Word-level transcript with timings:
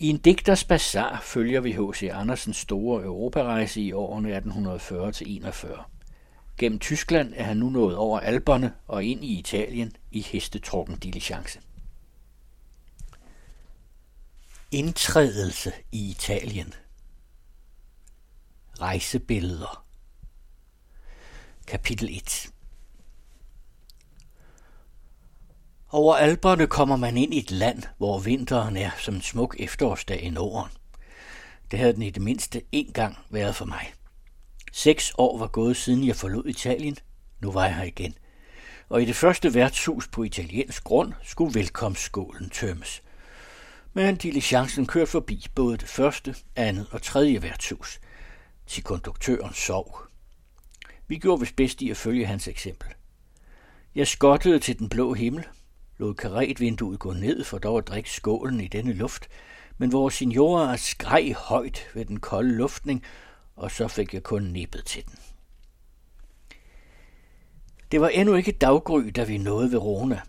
I 0.00 0.08
en 0.08 0.18
digters 0.18 0.64
bazar 0.64 1.20
følger 1.20 1.60
vi 1.60 1.72
H.C. 1.72 2.10
Andersens 2.12 2.56
store 2.56 3.04
europarejse 3.04 3.80
i 3.80 3.92
årene 3.92 4.38
1840-41. 4.38 5.82
Gennem 6.56 6.78
Tyskland 6.78 7.34
er 7.36 7.44
han 7.44 7.56
nu 7.56 7.70
nået 7.70 7.96
over 7.96 8.20
Alperne 8.20 8.74
og 8.86 9.04
ind 9.04 9.24
i 9.24 9.38
Italien 9.38 9.96
i 10.10 10.22
hestetrukken 10.22 10.98
diligence. 10.98 11.60
Indtrædelse 14.70 15.72
i 15.92 16.10
Italien 16.10 16.74
Rejsebilleder 18.80 19.84
Kapitel 21.66 22.16
1 22.16 22.50
Over 25.90 26.14
alberne 26.14 26.66
kommer 26.66 26.96
man 26.96 27.16
ind 27.16 27.34
i 27.34 27.38
et 27.38 27.50
land, 27.50 27.82
hvor 27.98 28.18
vinteren 28.18 28.76
er 28.76 28.90
som 28.98 29.14
en 29.14 29.22
smuk 29.22 29.56
efterårsdag 29.58 30.22
i 30.22 30.30
Norden. 30.30 30.70
Det 31.70 31.78
havde 31.78 31.92
den 31.92 32.02
i 32.02 32.10
det 32.10 32.22
mindste 32.22 32.62
én 32.76 32.92
gang 32.92 33.18
været 33.30 33.54
for 33.54 33.64
mig. 33.64 33.92
Seks 34.72 35.12
år 35.18 35.38
var 35.38 35.46
gået 35.46 35.76
siden 35.76 36.06
jeg 36.06 36.16
forlod 36.16 36.46
Italien. 36.46 36.96
Nu 37.40 37.52
var 37.52 37.64
jeg 37.64 37.76
her 37.76 37.84
igen. 37.84 38.14
Og 38.88 39.02
i 39.02 39.04
det 39.04 39.16
første 39.16 39.54
værtshus 39.54 40.08
på 40.08 40.22
italiensk 40.22 40.84
grund 40.84 41.12
skulle 41.22 41.54
velkomstskålen 41.54 42.50
tømmes. 42.50 43.02
Men 43.92 44.16
diligencen 44.16 44.86
kørte 44.86 45.10
forbi 45.10 45.46
både 45.54 45.76
det 45.76 45.88
første, 45.88 46.34
andet 46.56 46.86
og 46.90 47.02
tredje 47.02 47.42
værtshus. 47.42 48.00
Til 48.66 48.82
konduktøren 48.82 49.54
sov. 49.54 50.02
Vi 51.06 51.18
gjorde 51.18 51.40
vist 51.40 51.56
bedst 51.56 51.82
i 51.82 51.90
at 51.90 51.96
følge 51.96 52.26
hans 52.26 52.48
eksempel. 52.48 52.88
Jeg 53.94 54.06
skottede 54.06 54.58
til 54.58 54.78
den 54.78 54.88
blå 54.88 55.14
himmel, 55.14 55.44
lod 55.98 56.14
karetvinduet 56.14 56.98
gå 56.98 57.12
ned 57.12 57.44
for 57.44 57.58
dog 57.58 57.78
at 57.78 57.88
drikke 57.88 58.10
skålen 58.10 58.60
i 58.60 58.68
denne 58.68 58.92
luft, 58.92 59.28
men 59.78 59.92
vores 59.92 60.14
signorer 60.14 60.76
skreg 60.76 61.34
højt 61.34 61.90
ved 61.94 62.04
den 62.04 62.20
kolde 62.20 62.56
luftning, 62.56 63.02
og 63.56 63.70
så 63.70 63.88
fik 63.88 64.14
jeg 64.14 64.22
kun 64.22 64.42
nippet 64.42 64.84
til 64.84 65.04
den. 65.06 65.18
Det 67.92 68.00
var 68.00 68.08
endnu 68.08 68.34
ikke 68.34 68.52
daggry, 68.52 69.10
da 69.16 69.24
vi 69.24 69.38
nåede 69.38 69.72
Verona. 69.72 70.20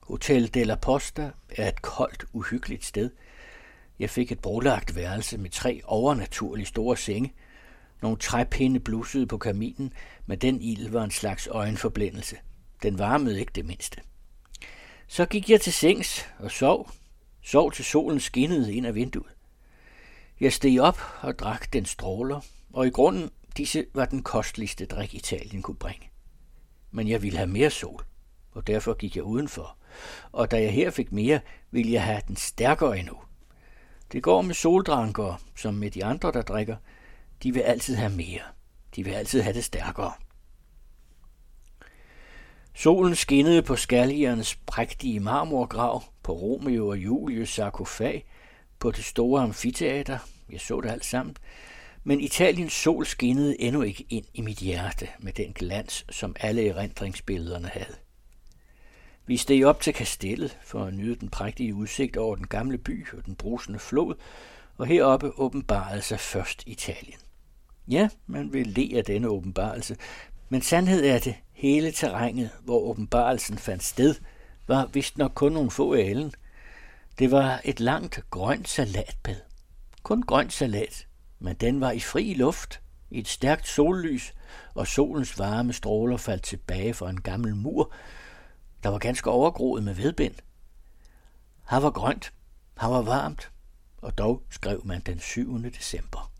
Hotel 0.00 0.54
de 0.54 0.64
la 0.64 0.74
Posta 0.74 1.30
er 1.48 1.68
et 1.68 1.82
koldt, 1.82 2.24
uhyggeligt 2.32 2.84
sted. 2.84 3.10
Jeg 3.98 4.10
fik 4.10 4.32
et 4.32 4.40
brolagt 4.40 4.96
værelse 4.96 5.38
med 5.38 5.50
tre 5.50 5.80
overnaturligt 5.84 6.68
store 6.68 6.96
senge. 6.96 7.34
Nogle 8.02 8.16
træpinde 8.16 8.80
blussede 8.80 9.26
på 9.26 9.38
kaminen, 9.38 9.92
men 10.26 10.38
den 10.38 10.60
ild 10.60 10.90
var 10.90 11.04
en 11.04 11.10
slags 11.10 11.46
øjenforblændelse. 11.46 12.36
Den 12.82 12.98
varmede 12.98 13.40
ikke 13.40 13.52
det 13.54 13.64
mindste. 13.64 14.00
Så 15.08 15.26
gik 15.26 15.50
jeg 15.50 15.60
til 15.60 15.72
sengs 15.72 16.26
og 16.38 16.50
sov. 16.50 16.90
Sov 17.42 17.72
til 17.72 17.84
solen 17.84 18.20
skinnede 18.20 18.74
ind 18.74 18.86
af 18.86 18.94
vinduet. 18.94 19.34
Jeg 20.40 20.52
steg 20.52 20.80
op 20.80 21.00
og 21.20 21.38
drak 21.38 21.72
den 21.72 21.84
stråler, 21.84 22.40
og 22.72 22.86
i 22.86 22.90
grunden 22.90 23.30
disse 23.56 23.86
var 23.94 24.04
den 24.04 24.22
kosteligste 24.22 24.86
drik 24.86 25.14
Italien 25.14 25.62
kunne 25.62 25.76
bringe. 25.76 26.10
Men 26.90 27.08
jeg 27.08 27.22
ville 27.22 27.38
have 27.38 27.50
mere 27.50 27.70
sol, 27.70 28.04
og 28.52 28.66
derfor 28.66 28.94
gik 28.94 29.16
jeg 29.16 29.24
udenfor. 29.24 29.76
Og 30.32 30.50
da 30.50 30.62
jeg 30.62 30.72
her 30.72 30.90
fik 30.90 31.12
mere, 31.12 31.40
ville 31.70 31.92
jeg 31.92 32.04
have 32.04 32.22
den 32.28 32.36
stærkere 32.36 32.98
endnu. 32.98 33.16
Det 34.12 34.22
går 34.22 34.42
med 34.42 34.54
soldrankere, 34.54 35.38
som 35.56 35.74
med 35.74 35.90
de 35.90 36.04
andre, 36.04 36.32
der 36.32 36.42
drikker. 36.42 36.76
De 37.42 37.54
vil 37.54 37.60
altid 37.60 37.94
have 37.94 38.12
mere. 38.12 38.42
De 38.96 39.04
vil 39.04 39.12
altid 39.12 39.40
have 39.42 39.54
det 39.54 39.64
stærkere. 39.64 40.12
Solen 42.78 43.14
skinnede 43.14 43.62
på 43.62 43.76
skaljernes 43.76 44.58
prægtige 44.66 45.20
marmorgrav, 45.20 46.02
på 46.22 46.32
Romeo 46.32 46.88
og 46.88 46.98
Julius 46.98 47.48
sarkofag, 47.48 48.26
på 48.78 48.90
det 48.90 49.04
store 49.04 49.42
amfiteater, 49.42 50.18
jeg 50.50 50.60
så 50.60 50.80
det 50.80 50.90
alt 50.90 51.04
sammen, 51.04 51.36
men 52.04 52.20
Italiens 52.20 52.72
sol 52.72 53.06
skinnede 53.06 53.60
endnu 53.60 53.82
ikke 53.82 54.06
ind 54.08 54.24
i 54.34 54.40
mit 54.40 54.58
hjerte 54.58 55.08
med 55.18 55.32
den 55.32 55.52
glans, 55.52 56.06
som 56.10 56.36
alle 56.40 56.68
erindringsbillederne 56.68 57.68
havde. 57.68 57.96
Vi 59.26 59.36
steg 59.36 59.64
op 59.64 59.80
til 59.80 59.94
kastellet 59.94 60.58
for 60.62 60.84
at 60.84 60.94
nyde 60.94 61.16
den 61.16 61.28
prægtige 61.28 61.74
udsigt 61.74 62.16
over 62.16 62.36
den 62.36 62.46
gamle 62.46 62.78
by 62.78 63.06
og 63.12 63.26
den 63.26 63.34
brusende 63.34 63.78
flod, 63.78 64.14
og 64.76 64.86
heroppe 64.86 65.38
åbenbarede 65.38 66.02
sig 66.02 66.20
først 66.20 66.62
Italien. 66.66 67.18
Ja, 67.88 68.08
man 68.26 68.52
vil 68.52 68.66
le 68.66 68.98
af 68.98 69.04
denne 69.04 69.28
åbenbarelse, 69.28 69.96
men 70.48 70.62
sandhed 70.62 71.04
er 71.04 71.18
det, 71.18 71.34
hele 71.58 71.92
terrænet, 71.92 72.50
hvor 72.64 72.80
åbenbarelsen 72.80 73.58
fandt 73.58 73.84
sted, 73.84 74.14
var 74.66 74.86
vist 74.86 75.18
nok 75.18 75.32
kun 75.34 75.52
nogle 75.52 75.70
få 75.70 75.94
alen. 75.94 76.32
Det 77.18 77.30
var 77.30 77.60
et 77.64 77.80
langt 77.80 78.20
grønt 78.30 78.68
salatbed. 78.68 79.36
Kun 80.02 80.22
grønt 80.22 80.52
salat, 80.52 81.06
men 81.38 81.56
den 81.56 81.80
var 81.80 81.90
i 81.90 82.00
fri 82.00 82.34
luft, 82.34 82.80
i 83.10 83.18
et 83.18 83.28
stærkt 83.28 83.68
sollys, 83.68 84.34
og 84.74 84.86
solens 84.86 85.38
varme 85.38 85.72
stråler 85.72 86.16
faldt 86.16 86.42
tilbage 86.42 86.94
fra 86.94 87.10
en 87.10 87.20
gammel 87.20 87.56
mur, 87.56 87.92
der 88.82 88.88
var 88.88 88.98
ganske 88.98 89.30
overgroet 89.30 89.82
med 89.82 89.94
vedbind. 89.94 90.34
Her 91.70 91.78
var 91.78 91.90
grønt, 91.90 92.32
her 92.80 92.88
var 92.88 93.02
varmt, 93.02 93.50
og 93.96 94.18
dog 94.18 94.42
skrev 94.50 94.82
man 94.84 95.00
den 95.00 95.20
7. 95.20 95.62
december. 95.62 96.32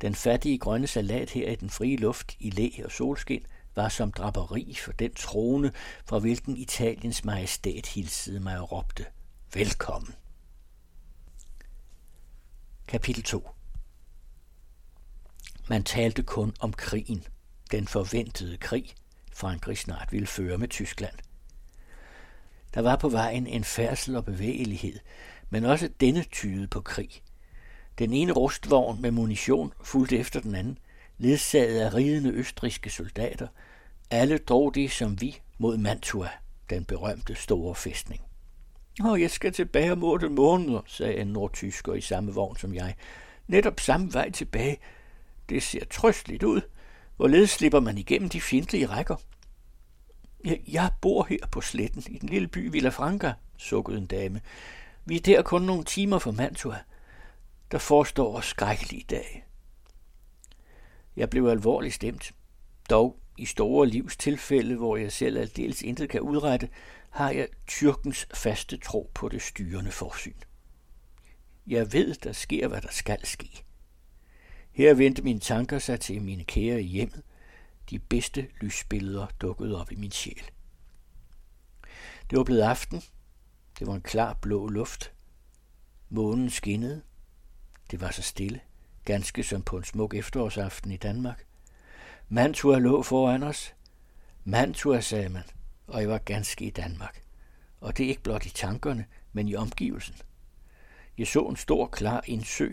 Den 0.00 0.14
fattige 0.14 0.58
grønne 0.58 0.86
salat 0.86 1.30
her 1.30 1.50
i 1.50 1.54
den 1.54 1.70
frie 1.70 1.96
luft 1.96 2.36
i 2.40 2.50
læ 2.50 2.70
og 2.84 2.92
solskin 2.92 3.46
var 3.76 3.88
som 3.88 4.12
draperi 4.12 4.74
for 4.80 4.92
den 4.92 5.14
trone, 5.14 5.72
fra 6.06 6.18
hvilken 6.18 6.56
Italiens 6.56 7.24
majestæt 7.24 7.86
hilsede 7.86 8.40
mig 8.40 8.60
og 8.60 8.72
råbte, 8.72 9.06
velkommen. 9.54 10.14
Kapitel 12.86 13.22
2 13.22 13.48
Man 15.68 15.84
talte 15.84 16.22
kun 16.22 16.54
om 16.60 16.72
krigen, 16.72 17.24
den 17.70 17.88
forventede 17.88 18.56
krig, 18.56 18.94
Frankrig 19.32 19.78
snart 19.78 20.12
ville 20.12 20.26
føre 20.26 20.58
med 20.58 20.68
Tyskland. 20.68 21.14
Der 22.74 22.80
var 22.80 22.96
på 22.96 23.08
vejen 23.08 23.46
en 23.46 23.64
færdsel 23.64 24.16
og 24.16 24.24
bevægelighed, 24.24 24.98
men 25.50 25.64
også 25.64 25.90
denne 26.00 26.22
tyde 26.22 26.68
på 26.68 26.80
krig. 26.80 27.22
Den 27.98 28.12
ene 28.12 28.32
rustvogn 28.32 29.02
med 29.02 29.10
munition 29.10 29.72
fulgte 29.82 30.18
efter 30.18 30.40
den 30.40 30.54
anden, 30.54 30.78
ledsaget 31.18 31.80
af 31.80 31.94
ridende 31.94 32.30
østriske 32.30 32.90
soldater. 32.90 33.46
Alle 34.10 34.38
drog 34.38 34.74
de 34.74 34.88
som 34.88 35.20
vi 35.20 35.40
mod 35.58 35.76
Mantua, 35.76 36.28
den 36.70 36.84
berømte 36.84 37.34
store 37.34 37.74
fæstning. 37.74 38.22
Åh, 39.04 39.20
jeg 39.20 39.30
skal 39.30 39.52
tilbage 39.52 39.92
om 39.92 40.04
otte 40.04 40.28
måneder, 40.28 40.80
sagde 40.86 41.16
en 41.16 41.26
nordtysker 41.26 41.94
i 41.94 42.00
samme 42.00 42.34
vogn 42.34 42.56
som 42.56 42.74
jeg. 42.74 42.94
Netop 43.46 43.80
samme 43.80 44.12
vej 44.12 44.30
tilbage. 44.30 44.78
Det 45.48 45.62
ser 45.62 45.84
trøstligt 45.84 46.42
ud. 46.42 46.60
Hvorledes 47.16 47.50
slipper 47.50 47.80
man 47.80 47.98
igennem 47.98 48.28
de 48.28 48.40
fjendtlige 48.40 48.86
rækker? 48.86 49.16
Jeg, 50.44 50.60
jeg 50.68 50.90
bor 51.00 51.26
her 51.28 51.46
på 51.52 51.60
sletten 51.60 52.02
i 52.08 52.18
den 52.18 52.28
lille 52.28 52.48
by 52.48 52.70
Villafranca, 52.70 53.32
sukkede 53.56 53.98
en 53.98 54.06
dame. 54.06 54.40
Vi 55.04 55.16
er 55.16 55.20
der 55.20 55.42
kun 55.42 55.62
nogle 55.62 55.84
timer 55.84 56.18
fra 56.18 56.30
Mantua. 56.30 56.76
Der 57.74 57.80
forestår 57.80 58.40
skrækkelige 58.40 59.04
dage. 59.10 59.44
Jeg 61.16 61.30
blev 61.30 61.46
alvorligt 61.46 61.94
stemt. 61.94 62.32
Dog 62.90 63.18
i 63.38 63.46
store 63.46 63.86
livstilfælde, 63.86 64.76
hvor 64.76 64.96
jeg 64.96 65.12
selv 65.12 65.38
aldeles 65.38 65.82
intet 65.82 66.10
kan 66.10 66.20
udrette, 66.20 66.68
har 67.10 67.30
jeg 67.30 67.48
tyrkens 67.66 68.26
faste 68.34 68.76
tro 68.76 69.10
på 69.14 69.28
det 69.28 69.42
styrende 69.42 69.90
forsyn. 69.90 70.36
Jeg 71.66 71.92
ved, 71.92 72.14
der 72.14 72.32
sker, 72.32 72.68
hvad 72.68 72.80
der 72.80 72.90
skal 72.90 73.26
ske. 73.26 73.64
Her 74.72 74.94
vendte 74.94 75.22
mine 75.22 75.40
tanker 75.40 75.78
sig 75.78 76.00
til 76.00 76.22
mine 76.22 76.44
kære 76.44 76.82
i 76.82 76.86
hjemmet. 76.86 77.22
De 77.90 77.98
bedste 77.98 78.48
lysbilleder 78.60 79.26
dukkede 79.40 79.80
op 79.80 79.92
i 79.92 79.96
min 79.96 80.10
sjæl. 80.10 80.50
Det 82.30 82.38
var 82.38 82.44
blevet 82.44 82.62
aften. 82.62 83.02
Det 83.78 83.86
var 83.86 83.94
en 83.94 84.02
klar 84.02 84.34
blå 84.34 84.68
luft. 84.68 85.12
Månen 86.08 86.50
skinnede. 86.50 87.02
Det 87.90 88.00
var 88.00 88.10
så 88.10 88.22
stille, 88.22 88.60
ganske 89.04 89.42
som 89.42 89.62
på 89.62 89.76
en 89.76 89.84
smuk 89.84 90.14
efterårsaften 90.14 90.92
i 90.92 90.96
Danmark. 90.96 91.44
Mantua 92.28 92.78
lå 92.78 93.02
foran 93.02 93.42
os. 93.42 93.74
Mantua, 94.44 95.00
sagde 95.00 95.28
man, 95.28 95.42
og 95.86 96.00
jeg 96.00 96.08
var 96.08 96.18
ganske 96.18 96.64
i 96.64 96.70
Danmark. 96.70 97.22
Og 97.80 97.98
det 97.98 98.04
er 98.04 98.08
ikke 98.08 98.22
blot 98.22 98.46
i 98.46 98.50
tankerne, 98.50 99.04
men 99.32 99.48
i 99.48 99.54
omgivelsen. 99.54 100.16
Jeg 101.18 101.26
så 101.26 101.40
en 101.40 101.56
stor, 101.56 101.86
klar 101.86 102.24
indsø, 102.26 102.68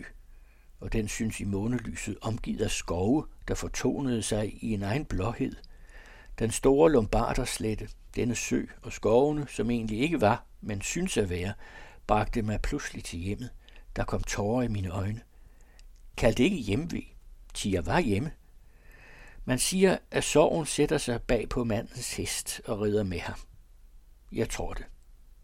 og 0.80 0.92
den 0.92 1.08
synes 1.08 1.40
i 1.40 1.44
månelyset 1.44 2.16
omgivet 2.20 2.60
af 2.60 2.70
skove, 2.70 3.26
der 3.48 3.54
fortonede 3.54 4.22
sig 4.22 4.64
i 4.64 4.72
en 4.74 4.82
egen 4.82 5.04
blåhed. 5.04 5.56
Den 6.38 6.50
store 6.50 6.92
Lombarderslette, 6.92 7.88
denne 8.16 8.34
sø 8.34 8.64
og 8.82 8.92
skovene, 8.92 9.46
som 9.48 9.70
egentlig 9.70 10.00
ikke 10.00 10.20
var, 10.20 10.44
men 10.60 10.82
synes 10.82 11.16
at 11.16 11.30
være, 11.30 11.52
bragte 12.06 12.42
mig 12.42 12.60
pludselig 12.62 13.04
til 13.04 13.18
hjemmet. 13.18 13.50
Der 13.96 14.04
kom 14.04 14.22
tårer 14.22 14.62
i 14.62 14.68
mine 14.68 14.88
øjne. 14.88 15.20
Kald 16.16 16.34
det 16.34 16.44
ikke 16.44 16.56
hjemvej, 16.56 17.04
til 17.54 17.70
jeg 17.70 17.86
var 17.86 18.00
hjemme. 18.00 18.32
Man 19.44 19.58
siger, 19.58 19.98
at 20.10 20.24
sorgen 20.24 20.66
sætter 20.66 20.98
sig 20.98 21.22
bag 21.22 21.48
på 21.48 21.64
mandens 21.64 22.16
hest 22.16 22.60
og 22.64 22.80
rider 22.80 23.02
med 23.02 23.18
ham. 23.18 23.38
Jeg 24.32 24.50
tror 24.50 24.74
det. 24.74 24.84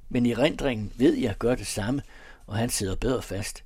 Men 0.08 0.26
i 0.26 0.34
rendringen 0.34 0.92
ved 0.96 1.14
jeg 1.14 1.36
gør 1.38 1.54
det 1.54 1.66
samme, 1.66 2.02
og 2.46 2.56
han 2.56 2.70
sidder 2.70 2.96
bedre 2.96 3.22
fast. 3.22 3.64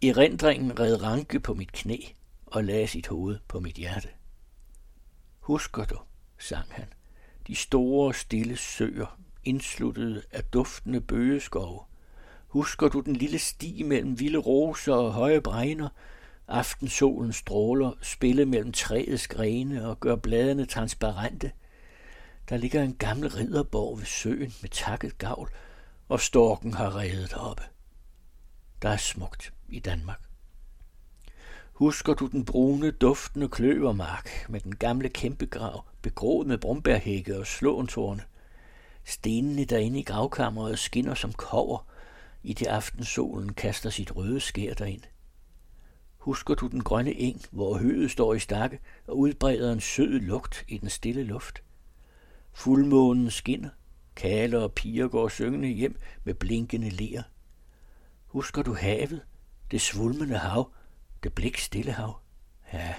I 0.00 0.12
rendringen 0.12 0.80
red 0.80 1.02
ranke 1.02 1.40
på 1.40 1.54
mit 1.54 1.72
knæ 1.72 1.96
og 2.46 2.64
lagde 2.64 2.86
sit 2.86 3.06
hoved 3.06 3.38
på 3.48 3.60
mit 3.60 3.74
hjerte. 3.74 4.08
Husker 5.40 5.84
du, 5.84 5.98
sang 6.38 6.72
han, 6.72 6.92
de 7.46 7.54
store, 7.54 8.14
stille 8.14 8.56
søer, 8.56 9.20
indsluttede 9.44 10.22
af 10.32 10.44
duftende 10.44 11.00
bøgeskove. 11.00 11.80
Husker 12.48 12.88
du 12.88 13.00
den 13.00 13.16
lille 13.16 13.38
sti 13.38 13.82
mellem 13.82 14.20
vilde 14.20 14.38
roser 14.38 14.94
og 14.94 15.12
høje 15.12 15.40
bregner, 15.40 15.88
Aftensolen 16.48 17.32
stråler, 17.32 17.92
spille 18.02 18.46
mellem 18.46 18.72
træets 18.72 19.28
grene 19.28 19.88
og 19.88 20.00
gør 20.00 20.16
bladene 20.16 20.66
transparente. 20.66 21.52
Der 22.48 22.56
ligger 22.56 22.82
en 22.82 22.94
gammel 22.94 23.28
ridderborg 23.28 23.98
ved 23.98 24.06
søen 24.06 24.54
med 24.60 24.70
takket 24.70 25.18
gavl, 25.18 25.50
og 26.08 26.20
storken 26.20 26.74
har 26.74 26.96
reddet 26.96 27.34
oppe. 27.34 27.62
Der 28.82 28.88
er 28.88 28.96
smukt 28.96 29.52
i 29.68 29.78
Danmark. 29.78 30.20
Husker 31.72 32.14
du 32.14 32.26
den 32.26 32.44
brune, 32.44 32.90
duftende 32.90 33.48
kløvermark 33.48 34.46
med 34.48 34.60
den 34.60 34.76
gamle 34.76 35.08
kæmpegrav, 35.08 35.84
begroet 36.02 36.46
med 36.46 36.58
brumbærhække 36.58 37.38
og 37.38 37.46
slåentårne? 37.46 38.22
Stenene 39.04 39.64
derinde 39.64 39.98
i 39.98 40.02
gravkammeret 40.02 40.78
skinner 40.78 41.14
som 41.14 41.32
kover, 41.32 41.86
i 42.42 42.52
det 42.52 42.66
aftensolen 42.66 43.52
kaster 43.54 43.90
sit 43.90 44.16
røde 44.16 44.40
skær 44.40 44.74
derind. 44.74 45.02
Husker 46.18 46.54
du 46.54 46.66
den 46.66 46.84
grønne 46.84 47.12
eng, 47.12 47.44
hvor 47.50 47.78
høet 47.78 48.10
står 48.10 48.34
i 48.34 48.38
stakke 48.38 48.78
og 49.06 49.18
udbreder 49.18 49.72
en 49.72 49.80
sød 49.80 50.20
lugt 50.20 50.64
i 50.68 50.78
den 50.78 50.88
stille 50.88 51.22
luft? 51.22 51.62
Fuldmånen 52.52 53.30
skinner, 53.30 53.70
kaler 54.16 54.58
og 54.58 54.72
piger 54.72 55.08
går 55.08 55.28
syngende 55.28 55.68
hjem 55.68 55.98
med 56.24 56.34
blinkende 56.34 56.90
ler. 56.90 57.22
Husker 58.26 58.62
du 58.62 58.74
havet, 58.74 59.22
det 59.70 59.80
svulmende 59.80 60.38
hav, 60.38 60.72
det 61.22 61.32
blik 61.32 61.58
stille 61.58 61.92
hav? 61.92 62.20
Ja, 62.72 62.94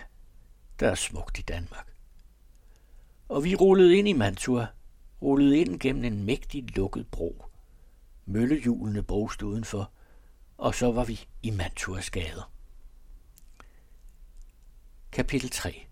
der 0.80 0.90
er 0.90 0.96
smukt 0.96 1.40
i 1.40 1.42
Danmark. 1.42 1.94
Og 3.30 3.44
vi 3.44 3.56
rullede 3.56 3.98
ind 3.98 4.08
i 4.08 4.14
Mantua, 4.14 4.68
rullede 5.22 5.58
ind 5.58 5.80
gennem 5.80 6.04
en 6.04 6.24
mægtig 6.24 6.76
lukket 6.76 7.08
bro. 7.08 7.46
Møllehjulene 8.30 9.04
brugst 9.04 9.42
udenfor, 9.42 9.92
og 10.58 10.76
så 10.76 10.92
var 10.92 11.04
vi 11.04 11.28
i 11.44 11.50
Mantuas 11.50 12.10
gader. 12.10 12.52
Kapitel 15.12 15.50
3 15.50 15.86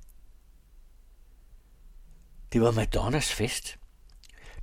Det 2.53 2.61
var 2.61 2.71
Madonnas 2.71 3.33
fest. 3.33 3.77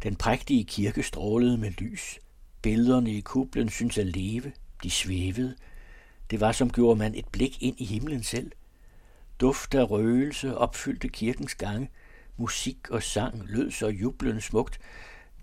Den 0.03 0.17
prægtige 0.17 0.65
kirke 0.65 1.03
strålede 1.03 1.59
med 1.59 1.71
lys. 1.71 2.19
Billederne 2.63 3.13
i 3.13 3.21
kublen 3.21 3.69
syntes 3.69 3.99
at 3.99 4.07
leve. 4.07 4.53
De 4.83 4.91
svævede. 4.91 5.57
Det 6.31 6.41
var 6.41 6.53
som 6.53 6.71
gjorde 6.71 6.99
man 6.99 7.15
et 7.15 7.29
blik 7.29 7.63
ind 7.63 7.81
i 7.81 7.85
himlen 7.85 8.23
selv. 8.23 8.53
Duft 9.41 9.75
af 9.75 9.91
røgelse 9.91 10.57
opfyldte 10.59 11.09
kirkens 11.09 11.55
gange. 11.55 11.91
Musik 12.37 12.91
og 12.91 13.03
sang 13.03 13.47
lød 13.47 13.71
så 13.71 13.89
jublende 13.89 14.41
smukt. 14.41 14.81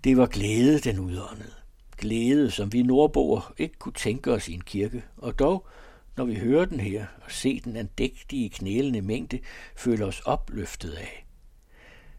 Det 0.04 0.16
var 0.16 0.26
glæde, 0.26 0.78
den 0.78 0.98
udåndede. 0.98 1.61
Glæde, 1.98 2.50
som 2.50 2.72
vi 2.72 2.82
nordboer 2.82 3.52
ikke 3.58 3.78
kunne 3.78 3.92
tænke 3.92 4.32
os 4.32 4.48
i 4.48 4.54
en 4.54 4.60
kirke, 4.60 5.02
og 5.16 5.38
dog 5.38 5.66
når 6.16 6.24
vi 6.24 6.34
hører 6.34 6.64
den 6.64 6.80
her 6.80 7.06
og 7.24 7.30
ser 7.30 7.60
den 7.64 7.76
andægtige 7.76 8.50
knælende 8.50 9.02
mængde, 9.02 9.38
føler 9.76 10.06
os 10.06 10.20
opløftet 10.20 10.92
af. 10.92 11.26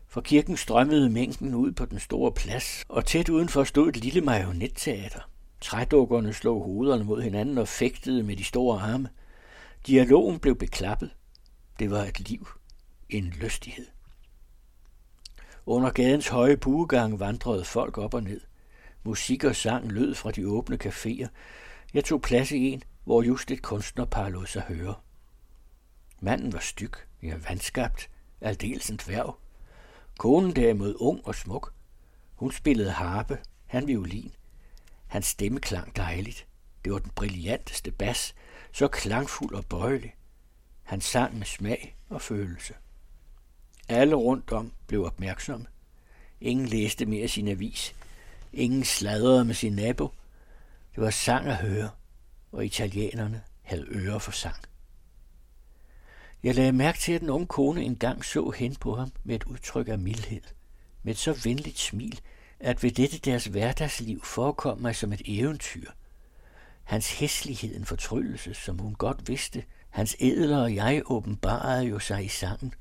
For 0.07 0.21
kirken 0.21 0.57
strømmede 0.57 1.09
mængden 1.09 1.55
ud 1.55 1.71
på 1.71 1.85
den 1.85 1.99
store 1.99 2.31
plads, 2.31 2.83
og 2.89 3.05
tæt 3.05 3.29
udenfor 3.29 3.63
stod 3.63 3.89
et 3.89 3.97
lille 3.97 4.21
marionetteater. 4.21 5.29
Trædukkerne 5.61 6.33
slog 6.33 6.63
hovederne 6.63 7.03
mod 7.03 7.21
hinanden 7.21 7.57
og 7.57 7.67
fægtede 7.67 8.23
med 8.23 8.35
de 8.35 8.43
store 8.43 8.81
arme. 8.81 9.09
Dialogen 9.87 10.39
blev 10.39 10.55
beklappet. 10.55 11.11
Det 11.79 11.91
var 11.91 12.03
et 12.03 12.29
liv, 12.29 12.47
en 13.09 13.23
lystighed. 13.23 13.87
Under 15.65 15.89
gadens 15.89 16.27
høje 16.27 16.57
buegang 16.57 17.19
vandrede 17.19 17.65
folk 17.65 17.97
op 17.97 18.13
og 18.13 18.23
ned. 18.23 18.41
Musik 19.03 19.43
og 19.43 19.55
sang 19.55 19.91
lød 19.91 20.15
fra 20.15 20.31
de 20.31 20.47
åbne 20.47 20.77
caféer. 20.83 21.27
Jeg 21.93 22.05
tog 22.05 22.21
plads 22.21 22.51
i 22.51 22.57
en, 22.57 22.83
hvor 23.03 23.21
just 23.21 23.51
et 23.51 23.61
kunstnerpar 23.61 24.29
lod 24.29 24.45
sig 24.45 24.61
høre. 24.61 24.95
Manden 26.19 26.53
var 26.53 26.59
styg, 26.59 26.93
ja 27.23 27.35
vandskabt, 27.47 28.09
aldeles 28.41 28.89
en 28.89 28.97
dværg. 28.97 29.35
Konen 30.17 30.55
derimod 30.55 30.95
ung 30.99 31.27
og 31.27 31.35
smuk. 31.35 31.73
Hun 32.35 32.51
spillede 32.51 32.91
harpe, 32.91 33.39
han 33.65 33.87
violin. 33.87 34.31
Hans 35.07 35.25
stemme 35.25 35.59
klang 35.59 35.95
dejligt. 35.95 36.47
Det 36.85 36.93
var 36.93 36.99
den 36.99 37.11
brillanteste 37.15 37.91
bas, 37.91 38.35
så 38.71 38.87
klangfuld 38.87 39.55
og 39.55 39.65
bøjelig. 39.65 40.15
Han 40.83 41.01
sang 41.01 41.37
med 41.37 41.45
smag 41.45 41.97
og 42.09 42.21
følelse. 42.21 42.73
Alle 43.89 44.15
rundt 44.15 44.51
om 44.51 44.71
blev 44.87 45.05
opmærksomme. 45.05 45.65
Ingen 46.41 46.67
læste 46.67 47.05
mere 47.05 47.27
sin 47.27 47.47
avis. 47.47 47.95
Ingen 48.53 48.83
sladrede 48.83 49.45
med 49.45 49.55
sin 49.55 49.73
nabo. 49.73 50.09
Det 50.95 51.03
var 51.03 51.09
sang 51.09 51.47
at 51.47 51.55
høre– 51.55 51.89
og 52.53 52.65
italienerne 52.65 53.41
havde 53.61 53.85
ører 53.89 54.19
for 54.19 54.31
sang. 54.31 54.55
Jeg 56.43 56.55
lagde 56.55 56.71
mærke 56.71 56.99
til, 56.99 57.13
at 57.13 57.21
den 57.21 57.29
unge 57.29 57.47
kone 57.47 57.83
engang 57.83 58.25
så 58.25 58.49
hen 58.49 58.75
på 58.75 58.95
ham 58.95 59.11
med 59.23 59.35
et 59.35 59.43
udtryk 59.43 59.87
af 59.87 59.99
mildhed, 59.99 60.41
med 61.03 61.13
et 61.13 61.19
så 61.19 61.39
venligt 61.43 61.79
smil, 61.79 62.21
at 62.59 62.83
ved 62.83 62.91
dette 62.91 63.17
deres 63.17 63.45
hverdagsliv 63.45 64.23
forekom 64.23 64.79
mig 64.79 64.95
som 64.95 65.13
et 65.13 65.21
eventyr. 65.25 65.91
Hans 66.83 67.19
hæslighed 67.19 67.75
en 67.75 67.85
fortryllelse, 67.85 68.53
som 68.53 68.79
hun 68.79 68.95
godt 68.95 69.27
vidste, 69.27 69.63
hans 69.89 70.15
edler 70.19 70.61
og 70.61 70.75
jeg 70.75 71.01
åbenbarede 71.05 71.83
jo 71.83 71.99
sig 71.99 72.25
i 72.25 72.27
sangen, 72.27 72.73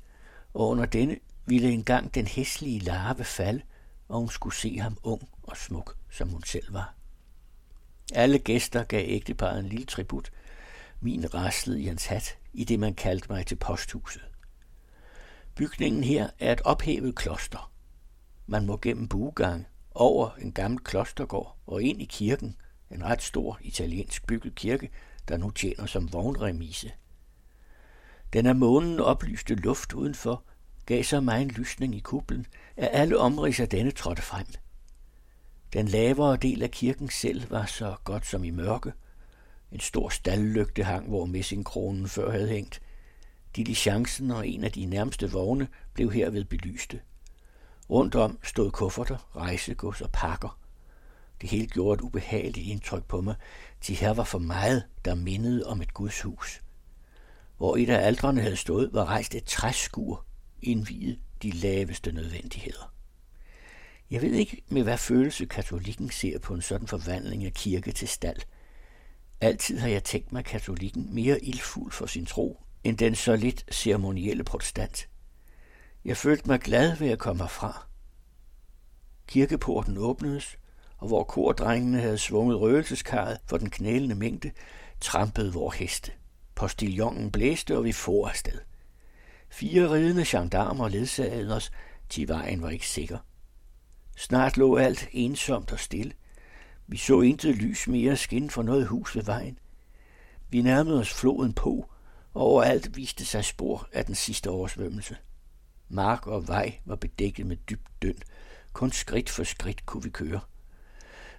og 0.53 0.69
under 0.69 0.85
denne 0.85 1.17
ville 1.45 1.71
engang 1.71 2.15
den 2.15 2.27
hæslige 2.27 2.79
larve 2.79 3.23
falde, 3.23 3.61
og 4.07 4.19
hun 4.19 4.29
skulle 4.29 4.55
se 4.55 4.77
ham 4.77 4.97
ung 5.03 5.29
og 5.43 5.57
smuk, 5.57 5.97
som 6.09 6.29
hun 6.29 6.43
selv 6.43 6.73
var. 6.73 6.95
Alle 8.13 8.39
gæster 8.39 8.83
gav 8.83 9.03
ægteparet 9.07 9.59
en 9.59 9.69
lille 9.69 9.85
tribut. 9.85 10.31
Min 11.01 11.33
raslede 11.33 11.81
i 11.81 11.85
hans 11.85 12.05
hat, 12.05 12.37
i 12.53 12.63
det 12.63 12.79
man 12.79 12.93
kaldte 12.93 13.27
mig 13.29 13.45
til 13.45 13.55
posthuset. 13.55 14.21
Bygningen 15.55 16.03
her 16.03 16.29
er 16.39 16.51
et 16.51 16.61
ophævet 16.61 17.15
kloster. 17.15 17.71
Man 18.47 18.65
må 18.65 18.77
gennem 18.81 19.07
buegang, 19.07 19.67
over 19.91 20.29
en 20.31 20.51
gammel 20.51 20.79
klostergård 20.79 21.57
og 21.65 21.83
ind 21.83 22.01
i 22.01 22.05
kirken, 22.05 22.55
en 22.91 23.03
ret 23.03 23.21
stor 23.21 23.59
italiensk 23.61 24.27
bygget 24.27 24.55
kirke, 24.55 24.89
der 25.27 25.37
nu 25.37 25.49
tjener 25.49 25.85
som 25.85 26.13
vognremise. 26.13 26.91
Den 28.33 28.45
af 28.45 28.55
månen 28.55 28.99
oplyste 28.99 29.55
luft 29.55 29.93
udenfor 29.93 30.43
gav 30.85 31.03
så 31.03 31.21
mig 31.21 31.41
en 31.41 31.47
lysning 31.47 31.95
i 31.95 31.99
kuplen, 31.99 32.45
at 32.77 32.89
alle 32.91 33.17
omridser 33.17 33.65
denne 33.65 33.91
trådte 33.91 34.21
frem– 34.21 34.45
den 35.73 35.87
lavere 35.87 36.37
del 36.37 36.63
af 36.63 36.71
kirken 36.71 37.09
selv 37.09 37.51
var 37.51 37.65
så 37.65 37.95
godt 38.03 38.25
som 38.25 38.43
i 38.43 38.49
mørke. 38.49 38.93
En 39.71 39.79
stor 39.79 40.09
stallygte 40.09 40.83
hang, 40.83 41.07
hvor 41.07 41.25
messingkronen 41.25 42.07
før 42.07 42.31
havde 42.31 42.47
hængt. 42.47 42.81
Diligencen 43.55 44.31
og 44.31 44.47
en 44.47 44.63
af 44.63 44.71
de 44.71 44.85
nærmeste 44.85 45.31
vogne 45.31 45.67
blev 45.93 46.11
herved 46.11 46.45
belyste. 46.45 46.99
Rundt 47.89 48.15
om 48.15 48.39
stod 48.43 48.71
kufferter, 48.71 49.35
rejsegods 49.35 50.01
og 50.01 50.09
pakker. 50.11 50.59
Det 51.41 51.49
hele 51.49 51.67
gjorde 51.67 51.93
et 51.93 52.01
ubehageligt 52.01 52.67
indtryk 52.67 53.05
på 53.05 53.21
mig, 53.21 53.35
til 53.81 53.95
her 53.95 54.13
var 54.13 54.23
for 54.23 54.39
meget, 54.39 54.83
der 55.05 55.15
mindede 55.15 55.65
om 55.65 55.81
et 55.81 55.93
gudshus. 55.93 56.61
Hvor 57.57 57.77
et 57.77 57.89
af 57.89 58.05
aldrene 58.05 58.41
havde 58.41 58.55
stået, 58.55 58.89
var 58.93 59.05
rejst 59.05 59.35
et 59.35 59.43
træskur, 59.43 60.25
indviet 60.61 61.19
de 61.43 61.51
laveste 61.51 62.11
nødvendigheder. 62.11 62.92
Jeg 64.11 64.21
ved 64.21 64.33
ikke, 64.33 64.61
med 64.69 64.83
hvad 64.83 64.97
følelse 64.97 65.45
katolikken 65.45 66.09
ser 66.09 66.39
på 66.39 66.53
en 66.53 66.61
sådan 66.61 66.87
forvandling 66.87 67.45
af 67.45 67.53
kirke 67.53 67.91
til 67.91 68.07
stald. 68.07 68.39
Altid 69.41 69.79
har 69.79 69.87
jeg 69.87 70.03
tænkt 70.03 70.31
mig 70.31 70.45
katolikken 70.45 71.07
mere 71.15 71.43
ildfuld 71.43 71.91
for 71.91 72.05
sin 72.05 72.25
tro, 72.25 72.63
end 72.83 72.97
den 72.97 73.15
så 73.15 73.35
lidt 73.35 73.65
ceremonielle 73.73 74.43
protestant. 74.43 75.09
Jeg 76.05 76.17
følte 76.17 76.47
mig 76.47 76.59
glad 76.59 76.97
ved 76.97 77.09
at 77.09 77.19
komme 77.19 77.43
herfra. 77.43 77.87
Kirkeporten 79.27 79.97
åbnedes, 79.97 80.57
og 80.97 81.07
hvor 81.07 81.23
kordrengene 81.23 81.99
havde 81.99 82.17
svunget 82.17 82.59
røgelseskarret 82.59 83.37
for 83.45 83.57
den 83.57 83.69
knælende 83.69 84.15
mængde, 84.15 84.51
trampede 85.01 85.53
vor 85.53 85.71
heste. 85.71 86.11
Postillonen 86.55 87.31
blæste, 87.31 87.77
og 87.77 87.83
vi 87.83 87.91
for 87.91 88.27
afsted. 88.27 88.59
Fire 89.49 89.91
ridende 89.91 90.23
gendarmer 90.27 90.87
ledsagede 90.89 91.55
os, 91.55 91.71
til 92.09 92.27
vejen 92.27 92.61
var 92.61 92.69
ikke 92.69 92.87
sikker. 92.87 93.17
Snart 94.15 94.57
lå 94.57 94.77
alt 94.77 95.07
ensomt 95.11 95.71
og 95.71 95.79
stille. 95.79 96.13
Vi 96.87 96.97
så 96.97 97.21
intet 97.21 97.55
lys 97.55 97.87
mere 97.87 98.17
skinne 98.17 98.49
for 98.49 98.63
noget 98.63 98.87
hus 98.87 99.15
ved 99.15 99.23
vejen. 99.23 99.59
Vi 100.49 100.61
nærmede 100.61 100.99
os 100.99 101.13
floden 101.13 101.53
på, 101.53 101.89
og 102.33 102.41
overalt 102.41 102.97
viste 102.97 103.25
sig 103.25 103.45
spor 103.45 103.87
af 103.93 104.05
den 104.05 104.15
sidste 104.15 104.49
oversvømmelse. 104.49 105.17
Mark 105.89 106.27
og 106.27 106.47
vej 106.47 106.79
var 106.85 106.95
bedækket 106.95 107.45
med 107.45 107.57
dybt 107.57 108.01
døn. 108.01 108.17
Kun 108.73 108.91
skridt 108.91 109.29
for 109.29 109.43
skridt 109.43 109.85
kunne 109.85 110.03
vi 110.03 110.09
køre. 110.09 110.39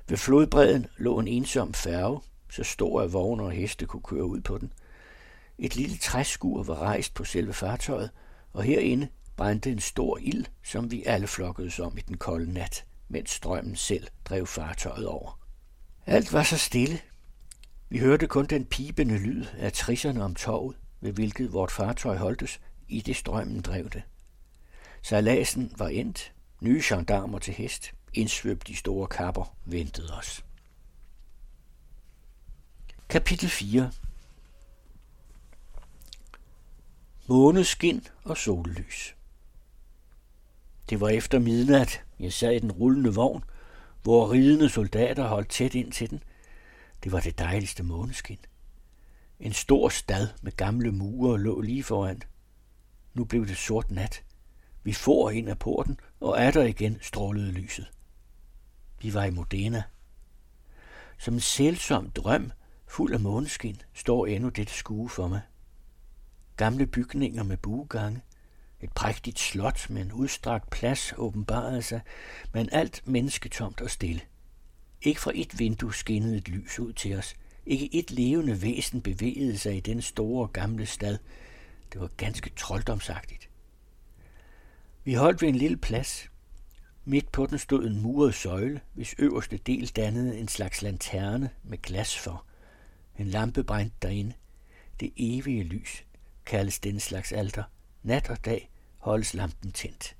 Ved 0.08 0.16
flodbredden 0.16 0.86
lå 0.96 1.18
en 1.18 1.28
ensom 1.28 1.74
færge, 1.74 2.20
så 2.50 2.64
stor 2.64 3.02
at 3.02 3.12
vogne 3.12 3.42
og 3.42 3.52
heste 3.52 3.86
kunne 3.86 4.02
køre 4.02 4.24
ud 4.24 4.40
på 4.40 4.58
den. 4.58 4.72
Et 5.58 5.76
lille 5.76 5.96
træskur 5.96 6.62
var 6.62 6.74
rejst 6.74 7.14
på 7.14 7.24
selve 7.24 7.52
fartøjet, 7.52 8.10
og 8.52 8.62
herinde 8.62 9.08
brændte 9.36 9.70
en 9.72 9.80
stor 9.80 10.18
ild, 10.18 10.46
som 10.62 10.90
vi 10.90 11.04
alle 11.04 11.26
flokkedes 11.26 11.80
om 11.80 11.98
i 11.98 12.00
den 12.00 12.16
kolde 12.16 12.52
nat, 12.52 12.84
mens 13.08 13.30
strømmen 13.30 13.76
selv 13.76 14.08
drev 14.24 14.46
fartøjet 14.46 15.06
over. 15.06 15.40
Alt 16.06 16.32
var 16.32 16.42
så 16.42 16.58
stille. 16.58 17.00
Vi 17.88 17.98
hørte 17.98 18.26
kun 18.26 18.46
den 18.46 18.64
pibende 18.64 19.18
lyd 19.18 19.46
af 19.58 19.72
trisserne 19.72 20.24
om 20.24 20.34
toget, 20.34 20.76
ved 21.00 21.12
hvilket 21.12 21.52
vort 21.52 21.70
fartøj 21.70 22.16
holdtes, 22.16 22.60
i 22.88 23.00
det 23.00 23.16
strømmen 23.16 23.60
drev 23.60 23.90
det. 23.90 24.02
Sejladsen 25.02 25.72
var 25.78 25.88
endt, 25.88 26.32
nye 26.60 26.82
gendarmer 26.84 27.38
til 27.38 27.54
hest, 27.54 27.92
indsvøbt 28.12 28.66
de 28.66 28.76
store 28.76 29.06
kapper, 29.06 29.56
ventede 29.64 30.18
os. 30.18 30.44
Kapitel 33.08 33.48
4 33.48 33.90
Måneskin 37.26 38.06
og 38.24 38.36
sollys 38.36 39.14
det 40.90 41.00
var 41.00 41.08
efter 41.08 41.38
midnat. 41.38 42.04
Jeg 42.20 42.32
sad 42.32 42.52
i 42.52 42.58
den 42.58 42.72
rullende 42.72 43.14
vogn, 43.14 43.44
hvor 44.02 44.32
ridende 44.32 44.68
soldater 44.68 45.26
holdt 45.26 45.48
tæt 45.48 45.74
ind 45.74 45.92
til 45.92 46.10
den. 46.10 46.22
Det 47.04 47.12
var 47.12 47.20
det 47.20 47.38
dejligste 47.38 47.82
måneskin. 47.82 48.38
En 49.40 49.52
stor 49.52 49.88
stad 49.88 50.28
med 50.42 50.52
gamle 50.52 50.92
mure 50.92 51.40
lå 51.40 51.60
lige 51.60 51.82
foran. 51.82 52.22
Nu 53.14 53.24
blev 53.24 53.46
det 53.46 53.56
sort 53.56 53.90
nat. 53.90 54.24
Vi 54.82 54.92
for 54.92 55.30
ind 55.30 55.48
af 55.48 55.58
porten, 55.58 56.00
og 56.20 56.40
er 56.40 56.50
der 56.50 56.62
igen 56.62 56.98
strålede 57.00 57.52
lyset. 57.52 57.90
Vi 59.02 59.14
var 59.14 59.24
i 59.24 59.30
Modena. 59.30 59.82
Som 61.18 61.34
en 61.34 61.40
sælsom 61.40 62.10
drøm, 62.10 62.52
fuld 62.86 63.14
af 63.14 63.20
måneskin, 63.20 63.82
står 63.94 64.26
endnu 64.26 64.48
dette 64.48 64.72
skue 64.72 65.08
for 65.08 65.28
mig. 65.28 65.40
Gamle 66.56 66.86
bygninger 66.86 67.42
med 67.42 67.56
buegange, 67.56 68.22
et 68.84 68.92
prægtigt 68.92 69.38
slot 69.38 69.90
med 69.90 70.02
en 70.02 70.12
udstrakt 70.12 70.70
plads 70.70 71.14
åbenbarede 71.16 71.82
sig, 71.82 72.00
men 72.52 72.68
alt 72.72 73.02
mennesketomt 73.04 73.80
og 73.80 73.90
stille. 73.90 74.20
Ikke 75.02 75.20
fra 75.20 75.32
et 75.34 75.58
vindue 75.58 75.94
skinnede 75.94 76.36
et 76.36 76.48
lys 76.48 76.78
ud 76.78 76.92
til 76.92 77.16
os. 77.16 77.36
Ikke 77.66 77.94
et 77.94 78.10
levende 78.10 78.62
væsen 78.62 79.02
bevægede 79.02 79.58
sig 79.58 79.76
i 79.76 79.80
den 79.80 80.02
store 80.02 80.48
gamle 80.48 80.86
stad. 80.86 81.18
Det 81.92 82.00
var 82.00 82.10
ganske 82.16 82.50
trolddomsagtigt. 82.56 83.48
Vi 85.04 85.14
holdt 85.14 85.42
ved 85.42 85.48
en 85.48 85.56
lille 85.56 85.76
plads. 85.76 86.30
Midt 87.04 87.32
på 87.32 87.46
den 87.46 87.58
stod 87.58 87.86
en 87.86 88.00
muret 88.00 88.34
søjle, 88.34 88.80
hvis 88.94 89.14
øverste 89.18 89.56
del 89.56 89.88
dannede 89.88 90.38
en 90.38 90.48
slags 90.48 90.82
lanterne 90.82 91.50
med 91.62 91.78
glas 91.82 92.18
for. 92.18 92.44
En 93.18 93.26
lampe 93.26 93.64
brændte 93.64 93.96
derinde. 94.02 94.32
Det 95.00 95.12
evige 95.16 95.62
lys 95.62 96.04
kaldes 96.46 96.80
den 96.80 97.00
slags 97.00 97.32
alter. 97.32 97.62
Nat 98.02 98.30
og 98.30 98.44
dag 98.44 98.70
holdes 99.04 99.34
lampen 99.34 99.72
tændt. 99.72 100.16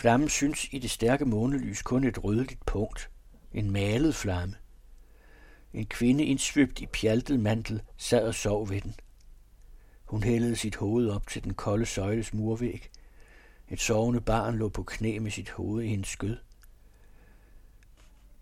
Flammen 0.00 0.28
synes 0.28 0.68
i 0.70 0.78
det 0.78 0.90
stærke 0.90 1.24
månelys 1.24 1.82
kun 1.82 2.04
et 2.04 2.24
rødligt 2.24 2.66
punkt. 2.66 3.10
En 3.52 3.70
malet 3.70 4.14
flamme. 4.14 4.54
En 5.72 5.86
kvinde 5.86 6.24
indsvøbt 6.24 6.80
i 6.80 6.86
pjaltet 6.86 7.40
mantel 7.40 7.82
sad 7.96 8.26
og 8.26 8.34
sov 8.34 8.70
ved 8.70 8.80
den. 8.80 8.94
Hun 10.04 10.22
hældede 10.22 10.56
sit 10.56 10.76
hoved 10.76 11.08
op 11.08 11.26
til 11.26 11.44
den 11.44 11.54
kolde 11.54 11.86
søjles 11.86 12.34
murvæg. 12.34 12.90
Et 13.68 13.80
sovende 13.80 14.20
barn 14.20 14.56
lå 14.56 14.68
på 14.68 14.82
knæ 14.82 15.18
med 15.18 15.30
sit 15.30 15.50
hoved 15.50 15.84
i 15.84 15.88
hendes 15.88 16.08
skød. 16.08 16.36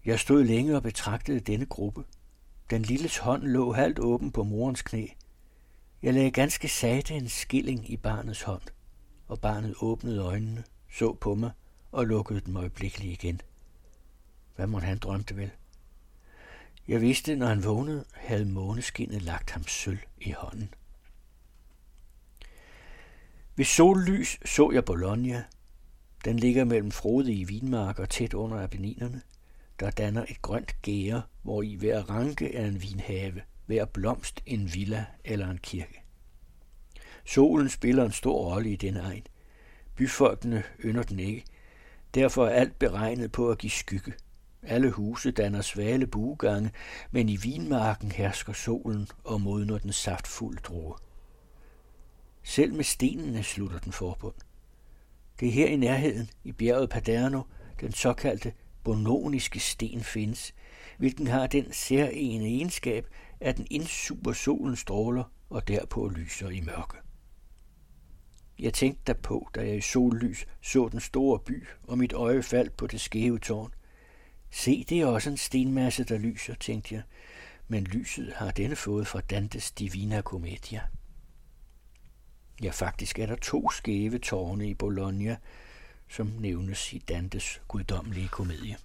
Jeg 0.05 0.21
stod 0.21 0.45
længe 0.45 0.77
og 0.77 0.83
betragtede 0.83 1.41
denne 1.41 1.67
gruppe. 1.67 2.05
Den 2.71 2.83
lilles 2.83 3.19
hånd 3.19 3.43
lå 3.43 3.73
halvt 3.73 3.99
åben 3.99 4.33
på 4.33 4.43
morens 4.43 4.83
knæ. 4.83 5.07
Jeg 6.05 6.15
lagde 6.15 6.31
ganske 6.31 6.69
sagte 6.69 7.15
en 7.15 7.29
skilling 7.29 7.91
i 7.91 7.97
barnets 7.97 8.43
hånd, 8.43 8.63
og 9.29 9.41
barnet 9.41 9.75
åbnede 9.81 10.21
øjnene, 10.21 10.65
så 10.93 11.15
på 11.15 11.35
mig 11.35 11.51
og 11.93 12.07
lukkede 12.07 12.41
dem 12.41 12.57
øjeblikkeligt 12.57 13.23
igen. 13.23 13.41
Hvad 14.57 14.67
måtte 14.67 14.87
han 14.87 14.99
drømte 14.99 15.37
vel? 15.37 15.51
Jeg 16.89 17.01
vidste, 17.01 17.37
når 17.37 17.47
han 17.47 17.65
vågnede, 17.65 18.05
havde 18.13 18.45
måneskinnet 18.45 19.23
lagt 19.23 19.51
ham 19.51 19.67
sølv 19.67 19.99
i 20.21 20.31
hånden. 20.31 20.75
Ved 23.57 23.65
sollys 23.65 24.39
så 24.45 24.71
jeg 24.71 24.85
Bologna. 24.85 25.45
Den 26.25 26.39
ligger 26.39 26.65
mellem 26.65 26.91
frodige 26.91 27.49
vinmarker 27.49 28.05
tæt 28.05 28.35
under 28.35 28.63
Apenninerne, 28.63 29.23
der 29.81 29.91
danner 29.91 30.25
et 30.29 30.43
grønt 30.43 30.83
gære, 30.83 31.23
hvor 31.43 31.63
i 31.63 31.75
hver 31.75 32.11
ranke 32.11 32.55
er 32.55 32.67
en 32.67 32.83
vinhave, 32.83 33.43
hver 33.67 33.85
blomst 33.85 34.43
en 34.47 34.75
villa 34.75 35.05
eller 35.25 35.51
en 35.51 35.59
kirke. 35.59 36.03
Solen 37.25 37.69
spiller 37.69 38.05
en 38.05 38.13
stor 38.13 38.55
rolle 38.55 38.71
i 38.71 38.77
den 38.77 38.97
egen. 38.97 39.27
Byfolkene 39.97 40.63
ynder 40.85 41.03
den 41.03 41.19
ikke. 41.19 41.45
Derfor 42.15 42.47
er 42.47 42.51
alt 42.51 42.79
beregnet 42.79 43.33
på 43.33 43.51
at 43.51 43.59
give 43.59 43.71
skygge. 43.71 44.13
Alle 44.63 44.91
huse 44.91 45.31
danner 45.31 45.61
svale 45.61 46.07
buegange, 46.07 46.71
men 47.11 47.29
i 47.29 47.37
vinmarken 47.37 48.13
hersker 48.13 48.53
solen 48.53 49.09
og 49.25 49.41
modner 49.41 49.79
den 49.79 49.93
saftfulde 49.93 50.61
droge. 50.63 50.95
Selv 52.43 52.75
med 52.75 52.85
stenene 52.85 53.43
slutter 53.43 53.79
den 53.79 53.93
forbund. 53.93 54.35
Det 55.41 55.49
er 55.49 55.53
her 55.53 55.67
i 55.67 55.77
nærheden, 55.77 56.31
i 56.45 56.53
bjerget 56.53 56.91
Paderno, 56.91 57.43
den 57.81 57.93
såkaldte 57.93 58.53
bononiske 58.85 59.61
sten 59.61 60.01
findes, 60.01 60.55
hvilken 60.99 61.27
har 61.27 61.47
den 61.47 61.73
særlige 61.73 62.41
egenskab, 62.41 63.07
at 63.45 63.57
den 63.57 63.67
indsuger 63.71 64.33
solens 64.33 64.79
stråler 64.79 65.25
og 65.51 65.69
derpå 65.69 66.09
lyser 66.09 66.49
i 66.49 66.61
mørke. 66.61 66.97
Jeg 68.59 68.75
tænkte 68.75 69.03
derpå, 69.07 69.49
da 69.55 69.61
jeg 69.61 69.77
i 69.77 69.81
sollys 69.81 70.47
så 70.63 70.89
den 70.93 71.01
store 71.01 71.39
by, 71.39 71.67
og 71.83 71.99
mit 71.99 72.13
øje 72.13 72.43
faldt 72.43 72.77
på 72.77 72.87
det 72.87 73.01
skæve 73.01 73.39
tårn. 73.39 73.75
Se, 74.51 74.85
det 74.89 75.01
er 75.01 75.07
også 75.07 75.31
en 75.31 75.37
stenmasse, 75.37 76.05
der 76.05 76.19
lyser, 76.19 76.55
tænkte 76.55 76.95
jeg, 76.95 77.03
men 77.69 77.85
lyset 77.85 78.33
har 78.33 78.51
denne 78.51 78.77
fået 78.77 79.07
fra 79.07 79.21
Dantes 79.21 79.73
Divina 79.73 80.23
Commedia. 80.23 80.83
Ja, 82.63 82.71
faktisk 82.71 83.19
er 83.19 83.27
der 83.27 83.37
to 83.37 83.71
skæve 83.71 84.19
tårne 84.19 84.69
i 84.69 84.75
Bologna, 84.75 85.37
som 86.09 86.27
nævnes 86.27 86.93
i 86.93 86.99
Dantes 86.99 87.61
guddommelige 87.69 88.29
komedie. 88.29 88.77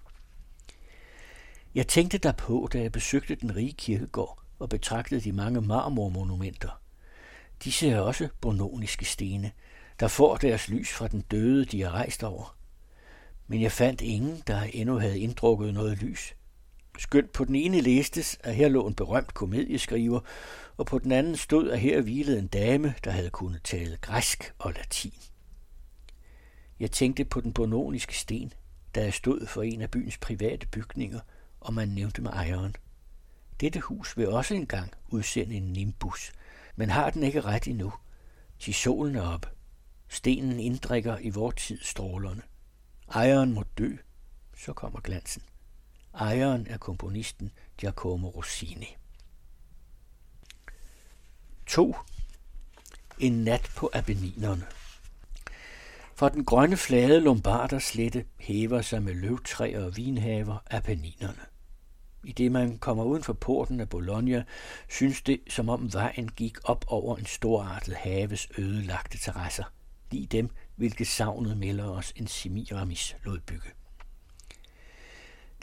Jeg 1.74 1.88
tænkte 1.88 2.18
derpå, 2.18 2.68
da 2.72 2.82
jeg 2.82 2.92
besøgte 2.92 3.34
den 3.34 3.56
rige 3.56 3.72
kirkegård 3.72 4.39
og 4.60 4.68
betragtede 4.68 5.20
de 5.20 5.32
mange 5.32 5.60
marmormonumenter. 5.60 6.80
Disse 7.64 7.90
er 7.90 8.00
også 8.00 8.28
bononiske 8.40 9.04
stene, 9.04 9.52
der 10.00 10.08
får 10.08 10.36
deres 10.36 10.68
lys 10.68 10.92
fra 10.92 11.08
den 11.08 11.20
døde, 11.20 11.64
de 11.64 11.82
er 11.82 11.90
rejst 11.90 12.24
over. 12.24 12.56
Men 13.46 13.62
jeg 13.62 13.72
fandt 13.72 14.00
ingen, 14.00 14.42
der 14.46 14.62
endnu 14.62 14.98
havde 14.98 15.20
inddrukket 15.20 15.74
noget 15.74 15.98
lys. 15.98 16.34
Skønt 16.98 17.32
på 17.32 17.44
den 17.44 17.54
ene 17.54 17.80
læstes, 17.80 18.38
at 18.40 18.54
her 18.54 18.68
lå 18.68 18.86
en 18.86 18.94
berømt 18.94 19.34
komedieskriver, 19.34 20.20
og 20.76 20.86
på 20.86 20.98
den 20.98 21.12
anden 21.12 21.36
stod, 21.36 21.70
at 21.70 21.80
her 21.80 22.00
hvilede 22.00 22.38
en 22.38 22.46
dame, 22.46 22.94
der 23.04 23.10
havde 23.10 23.30
kunnet 23.30 23.62
tale 23.62 23.96
græsk 24.00 24.54
og 24.58 24.72
latin. 24.72 25.14
Jeg 26.80 26.90
tænkte 26.90 27.24
på 27.24 27.40
den 27.40 27.52
bononiske 27.52 28.18
sten, 28.18 28.52
der 28.94 29.10
stod 29.10 29.46
for 29.46 29.62
en 29.62 29.82
af 29.82 29.90
byens 29.90 30.18
private 30.18 30.66
bygninger, 30.66 31.20
og 31.60 31.74
man 31.74 31.88
nævnte 31.88 32.22
med 32.22 32.30
ejeren. 32.30 32.76
Dette 33.60 33.80
hus 33.80 34.16
vil 34.16 34.28
også 34.28 34.54
engang 34.54 34.92
udsende 35.08 35.54
en 35.54 35.72
nimbus, 35.72 36.32
men 36.76 36.90
har 36.90 37.10
den 37.10 37.22
ikke 37.22 37.40
ret 37.40 37.68
endnu. 37.68 37.92
Til 38.58 38.74
solen 38.74 39.16
er 39.16 39.22
op. 39.22 39.46
Stenen 40.08 40.60
inddrikker 40.60 41.18
i 41.18 41.30
vor 41.30 41.50
tid 41.50 41.78
strålerne. 41.82 42.42
Ejeren 43.14 43.52
må 43.52 43.64
dø, 43.78 43.96
så 44.56 44.72
kommer 44.72 45.00
glansen. 45.00 45.42
Ejeren 46.14 46.66
er 46.66 46.78
komponisten 46.78 47.50
Giacomo 47.78 48.28
Rossini. 48.28 48.96
2. 51.66 51.96
En 53.18 53.32
nat 53.44 53.70
på 53.76 53.90
Apenninerne. 53.92 54.66
For 56.14 56.28
den 56.28 56.44
grønne 56.44 56.76
flade 56.76 57.20
Lombarderslette 57.20 58.24
hæver 58.38 58.82
sig 58.82 59.02
med 59.02 59.14
løvtræer 59.14 59.84
og 59.84 59.96
vinhaver 59.96 60.58
Apenninerne. 60.70 61.49
I 62.24 62.32
det 62.32 62.52
man 62.52 62.78
kommer 62.78 63.04
uden 63.04 63.22
for 63.22 63.32
porten 63.32 63.80
af 63.80 63.88
Bologna, 63.88 64.44
synes 64.88 65.22
det, 65.22 65.40
som 65.48 65.68
om 65.68 65.92
vejen 65.92 66.28
gik 66.28 66.56
op 66.64 66.84
over 66.88 67.16
en 67.16 67.26
storartet 67.26 67.94
haves 67.94 68.48
ødelagte 68.58 69.18
terrasser, 69.18 69.64
lige 70.10 70.26
dem, 70.26 70.50
hvilke 70.76 71.04
savnet 71.04 71.56
melder 71.56 71.90
os 71.90 72.12
en 72.16 72.26
Semiramis 72.26 73.16
lod 73.24 73.38
bygge. 73.38 73.70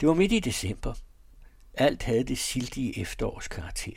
Det 0.00 0.08
var 0.08 0.14
midt 0.14 0.32
i 0.32 0.40
december. 0.40 0.94
Alt 1.74 2.02
havde 2.02 2.24
det 2.24 2.38
sildige 2.38 3.00
efterårskarakter. 3.00 3.92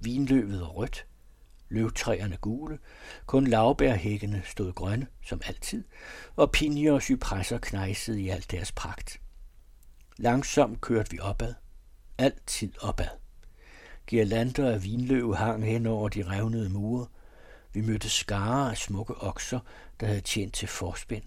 Vinløvet 0.00 0.60
var 0.60 0.66
rødt, 0.66 1.06
løvtræerne 1.68 2.36
gule, 2.36 2.78
kun 3.26 3.46
lavbærhækkene 3.46 4.42
stod 4.44 4.72
grønne, 4.72 5.06
som 5.26 5.40
altid, 5.46 5.84
og 6.36 6.50
pinjer 6.52 6.92
og 6.92 7.02
cypresser 7.02 7.58
knejsede 7.58 8.20
i 8.22 8.28
alt 8.28 8.50
deres 8.50 8.72
pragt. 8.72 9.20
Langsomt 10.16 10.80
kørte 10.80 11.10
vi 11.10 11.20
opad. 11.20 11.54
Altid 12.18 12.72
opad. 12.80 13.08
Girlander 14.06 14.70
af 14.70 14.84
vinløv 14.84 15.34
hang 15.34 15.64
hen 15.64 15.86
over 15.86 16.08
de 16.08 16.22
revnede 16.22 16.68
mure. 16.68 17.06
Vi 17.72 17.80
mødte 17.80 18.08
skare 18.08 18.70
af 18.70 18.76
smukke 18.76 19.14
okser, 19.14 19.60
der 20.00 20.06
havde 20.06 20.20
tjent 20.20 20.54
til 20.54 20.68
forspænd. 20.68 21.24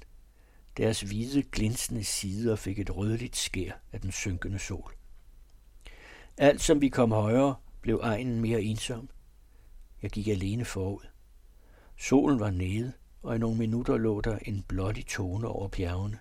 Deres 0.78 1.02
hvide, 1.02 1.44
glinsende 1.44 2.04
sider 2.04 2.56
fik 2.56 2.80
et 2.80 2.96
rødligt 2.96 3.36
skær 3.36 3.72
af 3.92 4.02
den 4.02 4.12
synkende 4.12 4.60
sol. 4.60 4.94
Alt 6.38 6.62
som 6.62 6.82
vi 6.82 6.90
kom 6.90 7.12
højere, 7.12 7.56
blev 7.82 8.00
egnen 8.04 8.42
mere 8.42 8.62
ensom. 8.62 9.10
Jeg 10.02 10.12
gik 10.12 10.28
alene 10.28 10.66
forud. 10.66 11.06
Solen 11.98 12.40
var 12.40 12.52
nede, 12.52 12.94
og 13.24 13.36
i 13.36 13.40
nogle 13.40 13.58
minutter 13.58 13.98
lå 13.98 14.22
der 14.22 14.40
en 14.42 14.64
blålig 14.68 15.08
tone 15.08 15.48
over 15.48 15.68
bjergene. 15.68 16.20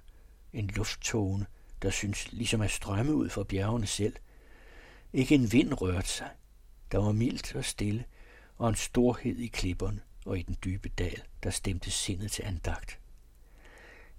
En 0.53 0.67
lufttone, 0.67 1.47
der 1.83 1.91
synes 1.91 2.33
ligesom 2.33 2.61
at 2.61 2.71
strømme 2.71 3.15
ud 3.15 3.29
fra 3.29 3.45
bjergene 3.45 3.87
selv. 3.87 4.17
Ikke 5.13 5.35
en 5.35 5.53
vind 5.53 5.75
rørte 5.75 6.09
sig. 6.09 6.31
Der 6.93 6.99
var 6.99 7.13
mildt 7.13 7.55
og 7.55 7.65
stille, 7.65 8.05
og 8.57 8.69
en 8.69 8.75
storhed 8.75 9.39
i 9.39 9.47
klipperne 9.47 10.01
og 10.27 10.39
i 10.39 10.43
den 10.43 10.57
dybe 10.65 10.89
dal, 10.89 11.23
der 11.43 11.51
stemte 11.51 11.91
sindet 11.91 12.33
til 12.33 12.43
andagt. 12.43 13.01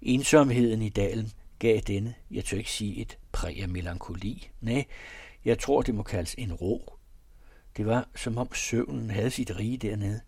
Ensomheden 0.02 0.82
i 0.82 0.88
dalen 0.88 1.32
gav 1.58 1.80
denne, 1.80 2.14
jeg 2.30 2.44
tør 2.44 2.56
ikke 2.56 2.70
sige 2.70 2.96
et 2.96 3.18
præg 3.32 3.62
af 3.62 3.68
melankoli. 3.68 4.50
Nej, 4.60 4.84
jeg 5.44 5.58
tror, 5.58 5.82
det 5.82 5.94
må 5.94 6.02
kaldes 6.02 6.34
en 6.38 6.52
ro. 6.52 6.94
Det 7.76 7.86
var, 7.86 8.08
som 8.16 8.38
om 8.38 8.54
søvnen 8.54 9.10
havde 9.10 9.30
sit 9.30 9.56
rige 9.56 9.76
dernede. 9.76 10.20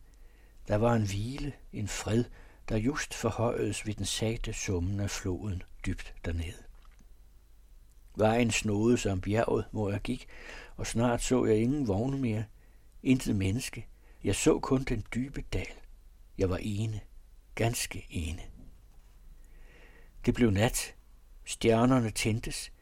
Der 0.69 0.77
var 0.77 0.95
en 0.95 1.07
hvile, 1.07 1.53
en 1.73 1.89
fred, 1.89 2.25
der 2.69 2.77
just 2.77 3.15
forhøjedes 3.15 3.87
ved 3.87 3.95
den 3.95 4.07
sagte 4.07 4.53
summen 4.53 5.01
af 5.01 5.11
floden 5.11 5.63
dybt 5.87 6.15
dernede. 6.25 6.70
Vejen 8.21 8.51
snodede 8.51 8.99
som 8.99 9.21
bjerget, 9.21 9.65
hvor 9.71 9.91
jeg 9.91 10.01
gik, 10.01 10.27
og 10.77 10.87
snart 10.87 11.23
så 11.23 11.45
jeg 11.45 11.57
ingen 11.57 11.89
vogne 11.89 12.19
mere, 12.19 12.45
intet 13.03 13.37
menneske. 13.37 13.87
Jeg 14.25 14.35
så 14.35 14.59
kun 14.59 14.83
den 14.83 15.05
dybe 15.15 15.45
dal. 15.53 15.67
Jeg 16.39 16.51
var 16.51 16.59
ene, 16.63 17.01
ganske 17.55 18.07
ene. 18.11 18.43
Det 20.27 20.35
blev 20.35 20.51
nat. 20.51 20.95
Stjernerne 21.45 22.11
tændtes. 22.11 22.73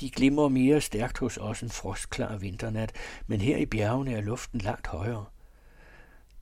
De 0.00 0.10
glimmer 0.10 0.48
mere 0.48 0.80
stærkt 0.80 1.18
hos 1.18 1.36
os 1.36 1.62
en 1.62 1.70
frostklar 1.70 2.36
vinternat, 2.36 2.92
men 3.26 3.40
her 3.40 3.56
i 3.56 3.66
bjergene 3.66 4.12
er 4.12 4.20
luften 4.20 4.60
langt 4.60 4.86
højere. 4.86 5.26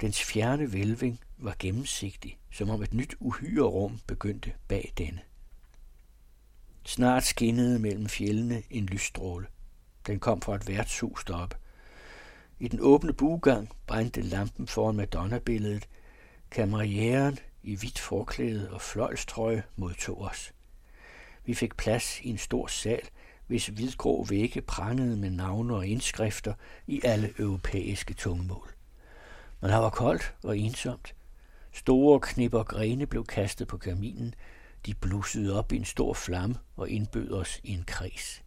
Dens 0.00 0.22
fjerne 0.22 0.72
vælving 0.72 1.20
var 1.38 1.56
gennemsigtig, 1.58 2.38
som 2.50 2.70
om 2.70 2.82
et 2.82 2.94
nyt 2.94 3.14
uhyre 3.20 3.66
rum 3.66 4.00
begyndte 4.06 4.52
bag 4.68 4.92
denne. 4.98 5.20
Snart 6.84 7.24
skinnede 7.24 7.78
mellem 7.78 8.08
fjellene 8.08 8.62
en 8.70 8.86
lysstråle. 8.86 9.46
Den 10.06 10.20
kom 10.20 10.40
fra 10.40 10.54
et 10.54 10.68
værtshus 10.68 11.24
deroppe. 11.24 11.56
I 12.60 12.68
den 12.68 12.78
åbne 12.82 13.12
bugang 13.12 13.70
brændte 13.86 14.22
lampen 14.22 14.66
foran 14.66 14.96
Madonna-billedet. 14.96 15.88
Kamerieren 16.50 17.38
i 17.62 17.76
hvidt 17.76 17.98
forklæde 17.98 18.70
og 18.70 18.80
fløjlstrøje 18.80 19.62
modtog 19.76 20.20
os. 20.22 20.52
Vi 21.44 21.54
fik 21.54 21.76
plads 21.76 22.20
i 22.20 22.28
en 22.30 22.38
stor 22.38 22.66
sal, 22.66 23.08
hvis 23.46 23.66
hvidgrå 23.66 24.24
vægge 24.24 24.60
prangede 24.60 25.16
med 25.16 25.30
navne 25.30 25.74
og 25.74 25.86
indskrifter 25.86 26.54
i 26.86 27.00
alle 27.04 27.32
europæiske 27.38 28.14
tungemål. 28.14 28.70
Men 29.60 29.70
der 29.70 29.76
var 29.76 29.90
koldt 29.90 30.34
og 30.42 30.58
ensomt. 30.58 31.14
Store 31.72 32.20
knipper 32.20 32.62
grene 32.62 33.06
blev 33.06 33.26
kastet 33.26 33.68
på 33.68 33.78
kaminen. 33.78 34.34
De 34.86 34.94
blussede 34.94 35.58
op 35.58 35.72
i 35.72 35.76
en 35.76 35.84
stor 35.84 36.14
flamme 36.14 36.56
og 36.76 36.88
indbød 36.88 37.32
os 37.32 37.60
i 37.62 37.72
en 37.72 37.84
kreds. 37.86 38.42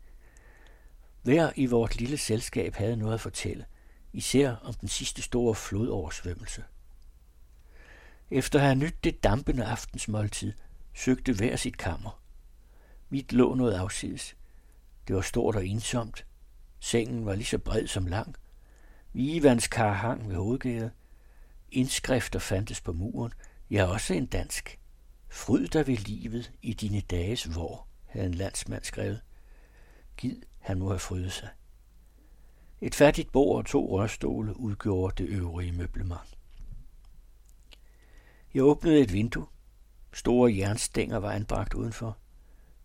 Hver 1.21 1.51
i 1.55 1.65
vort 1.65 1.95
lille 1.95 2.17
selskab 2.17 2.75
havde 2.75 2.97
noget 2.97 3.13
at 3.13 3.21
fortælle, 3.21 3.65
især 4.13 4.55
om 4.55 4.73
den 4.73 4.89
sidste 4.89 5.21
store 5.21 5.55
flodoversvømmelse. 5.55 6.63
Efter 8.31 8.59
at 8.59 8.65
have 8.65 8.75
nydt 8.75 9.03
det 9.03 9.23
dampende 9.23 9.65
aftensmåltid, 9.65 10.53
søgte 10.93 11.33
hver 11.33 11.55
sit 11.55 11.77
kammer. 11.77 12.21
Mit 13.09 13.33
lå 13.33 13.55
noget 13.55 13.73
afsides. 13.73 14.35
Det 15.07 15.15
var 15.15 15.21
stort 15.21 15.55
og 15.55 15.67
ensomt. 15.67 16.25
Sengen 16.79 17.25
var 17.25 17.35
lige 17.35 17.45
så 17.45 17.57
bred 17.57 17.87
som 17.87 18.07
lang. 18.07 18.35
Vigevandskar 19.13 19.93
hang 19.93 20.29
ved 20.29 20.35
hovedgæret. 20.35 20.91
Indskrifter 21.71 22.39
fandtes 22.39 22.81
på 22.81 22.93
muren. 22.93 23.33
Ja, 23.71 23.85
også 23.85 24.13
en 24.13 24.25
dansk. 24.25 24.79
Fryd 25.33 25.67
dig 25.67 25.87
ved 25.87 25.97
livet 25.97 26.51
i 26.61 26.73
dine 26.73 27.01
dages 27.01 27.55
vor, 27.55 27.87
havde 28.05 28.25
en 28.25 28.33
landsmand 28.33 28.83
skrevet. 28.83 29.21
Gid 30.17 30.41
han 30.59 30.79
må 30.79 30.89
have 30.89 30.99
frydet 30.99 31.31
sig. 31.31 31.49
Et 32.81 32.95
fattigt 32.95 33.31
bord 33.31 33.57
og 33.57 33.65
to 33.65 33.99
rørstole 33.99 34.59
udgjorde 34.59 35.23
det 35.23 35.29
øvrige 35.29 35.71
møblement. 35.71 36.37
Jeg 38.53 38.63
åbnede 38.63 38.99
et 38.99 39.13
vindue. 39.13 39.45
Store 40.13 40.57
jernstænger 40.57 41.17
var 41.17 41.31
anbragt 41.31 41.73
udenfor. 41.73 42.17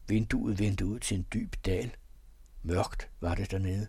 Vinduet 0.07 0.59
vendte 0.59 0.87
ud 0.87 0.99
til 0.99 1.17
en 1.17 1.27
dyb 1.33 1.55
dal. 1.67 1.97
Mørkt 2.63 3.11
var 3.21 3.35
det 3.35 3.51
dernede. 3.51 3.87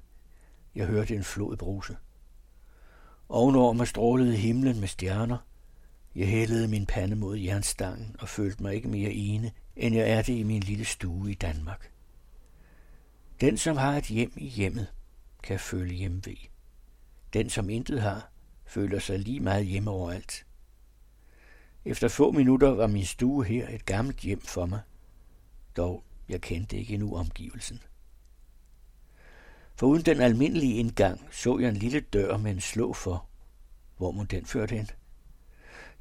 Jeg 0.76 0.88
hørte 0.88 1.16
en 1.16 1.24
flod 1.24 1.58
bruse. 1.58 1.98
Ovenover 3.30 3.74
mig 3.74 3.88
strålede 3.88 4.36
himlen 4.36 4.80
med 4.80 4.88
stjerner. 4.88 5.38
Jeg 6.16 6.28
hældede 6.28 6.68
min 6.68 6.86
pande 6.86 7.16
mod 7.16 7.38
jernstangen 7.38 8.16
og 8.20 8.30
følte 8.30 8.64
mig 8.64 8.76
ikke 8.76 8.88
mere 8.88 9.12
ene, 9.12 9.52
end 9.76 9.96
jeg 9.96 10.10
er 10.10 10.22
det 10.22 10.34
i 10.34 10.44
min 10.44 10.62
lille 10.62 10.86
stue 10.86 11.32
i 11.32 11.34
Danmark. 11.34 11.92
Den, 13.42 13.58
som 13.58 13.78
har 13.78 13.98
et 13.98 14.06
hjem 14.06 14.34
i 14.36 14.48
hjemmet, 14.48 14.88
kan 15.44 15.60
føle 15.60 15.94
hjemvej. 15.94 16.36
Den, 17.34 17.50
som 17.50 17.70
intet 17.70 18.02
har, 18.02 18.32
føler 18.66 19.00
sig 19.00 19.20
lige 19.20 19.40
meget 19.40 19.66
hjemme 19.66 19.92
overalt. 19.92 20.46
Efter 21.86 22.08
få 22.08 22.32
minutter 22.32 22.70
var 22.70 22.88
min 22.88 23.06
stue 23.06 23.46
her 23.46 23.70
et 23.70 23.86
gammelt 23.86 24.20
hjem 24.20 24.42
for 24.42 24.66
mig. 24.66 24.80
Dog, 25.78 26.04
jeg 26.30 26.42
kendte 26.42 26.78
ikke 26.78 26.94
endnu 26.94 27.16
omgivelsen. 27.16 27.82
For 29.76 29.88
uden 29.88 30.06
den 30.06 30.22
almindelige 30.22 30.76
indgang 30.76 31.22
så 31.32 31.60
jeg 31.60 31.70
en 31.70 31.78
lille 31.78 32.00
dør 32.00 32.38
med 32.38 32.52
en 32.52 32.62
slå 32.62 32.94
for. 32.94 33.26
Hvor 33.98 34.12
må 34.12 34.24
den 34.24 34.46
førte 34.46 34.76
hen? 34.76 34.90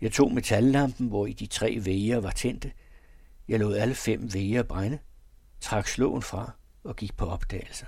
Jeg 0.01 0.13
tog 0.13 0.33
metallampen, 0.33 1.09
hvor 1.09 1.27
i 1.27 1.33
de 1.33 1.47
tre 1.47 1.79
væger 1.81 2.21
var 2.21 2.31
tændte. 2.31 2.73
Jeg 3.49 3.59
lod 3.59 3.77
alle 3.77 3.95
fem 3.95 4.35
væger 4.35 4.63
brænde, 4.63 4.99
trak 5.61 5.89
slåen 5.89 6.23
fra 6.23 6.51
og 6.85 6.97
gik 6.97 7.17
på 7.17 7.27
opdagelse. 7.27 7.87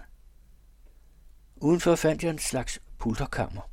Udenfor 1.57 1.95
fandt 1.95 2.23
jeg 2.23 2.31
en 2.31 2.39
slags 2.39 2.83
pulterkammer. 2.99 3.71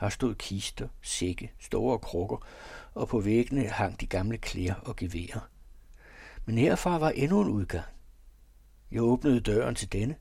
Her 0.00 0.08
stod 0.08 0.34
kister, 0.34 0.88
sække, 1.02 1.52
store 1.58 1.98
krukker, 1.98 2.46
og 2.94 3.08
på 3.08 3.20
væggene 3.20 3.68
hang 3.68 4.00
de 4.00 4.06
gamle 4.06 4.38
klæder 4.38 4.74
og 4.74 4.96
geværer. 4.96 5.48
Men 6.44 6.58
herfra 6.58 6.98
var 6.98 7.10
endnu 7.10 7.40
en 7.40 7.48
udgang. 7.48 7.86
Jeg 8.90 9.02
åbnede 9.02 9.40
døren 9.40 9.74
til 9.74 9.92
denne, 9.92 10.16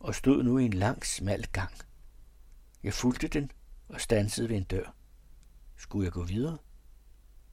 og 0.00 0.14
stod 0.14 0.42
nu 0.42 0.58
i 0.58 0.64
en 0.64 0.72
lang, 0.72 1.06
smal 1.06 1.46
gang. 1.52 1.72
Jeg 2.82 2.94
fulgte 2.94 3.28
den 3.28 3.50
og 3.88 4.00
stansede 4.00 4.48
ved 4.48 4.56
en 4.56 4.64
dør. 4.64 4.99
Skulle 5.80 6.04
jeg 6.04 6.12
gå 6.12 6.22
videre? 6.22 6.58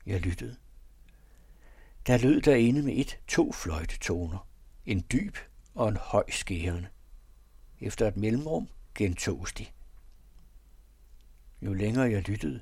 Jeg 0.06 0.22
lyttede. 0.22 0.56
Der 2.08 2.18
lød 2.18 2.42
derinde 2.42 2.82
med 2.82 2.94
et 2.98 3.20
to 3.28 3.52
fløjtetoner, 3.52 4.48
en 4.86 5.04
dyb 5.12 5.38
og 5.76 5.90
en 5.90 5.98
høj 5.98 6.24
skærende. 6.30 6.88
Efter 7.82 8.08
et 8.08 8.18
mellemrum 8.18 8.68
gentogs 8.96 9.54
de. 9.54 9.66
Jo 11.62 11.74
længere 11.74 12.12
jeg 12.12 12.22
lyttede, 12.22 12.62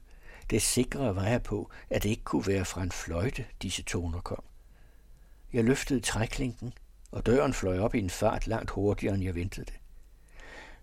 det 0.49 0.61
sikrere 0.61 1.15
var 1.15 1.27
jeg 1.27 1.43
på, 1.43 1.71
at 1.89 2.03
det 2.03 2.09
ikke 2.09 2.23
kunne 2.23 2.47
være 2.47 2.65
fra 2.65 2.83
en 2.83 2.91
fløjte, 2.91 3.45
disse 3.61 3.83
toner 3.83 4.21
kom. 4.21 4.43
Jeg 5.53 5.63
løftede 5.63 5.99
træklinken, 5.99 6.73
og 7.11 7.25
døren 7.25 7.53
fløj 7.53 7.79
op 7.79 7.95
i 7.95 7.99
en 7.99 8.09
fart 8.09 8.47
langt 8.47 8.71
hurtigere, 8.71 9.15
end 9.15 9.23
jeg 9.23 9.35
ventede 9.35 9.65
det. 9.65 9.79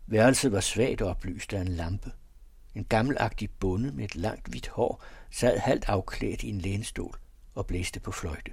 Værelset 0.06 0.52
var 0.52 0.60
svagt 0.60 1.02
oplyst 1.02 1.52
af 1.52 1.60
en 1.60 1.68
lampe. 1.68 2.12
En 2.74 2.84
gammelagtig 2.84 3.50
bonde 3.50 3.92
med 3.92 4.04
et 4.04 4.14
langt 4.14 4.48
hvidt 4.48 4.68
hår 4.68 5.04
sad 5.30 5.58
halvt 5.58 5.84
afklædt 5.88 6.42
i 6.42 6.48
en 6.48 6.58
lænestol 6.58 7.18
og 7.54 7.66
blæste 7.66 8.00
på 8.00 8.12
fløjte. 8.12 8.52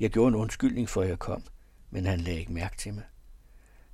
Jeg 0.00 0.10
gjorde 0.10 0.28
en 0.28 0.34
undskyldning 0.34 0.88
for, 0.88 1.02
at 1.02 1.08
jeg 1.08 1.18
kom, 1.18 1.42
men 1.90 2.06
han 2.06 2.20
lagde 2.20 2.38
ikke 2.38 2.52
mærke 2.52 2.76
til 2.76 2.94
mig. 2.94 3.04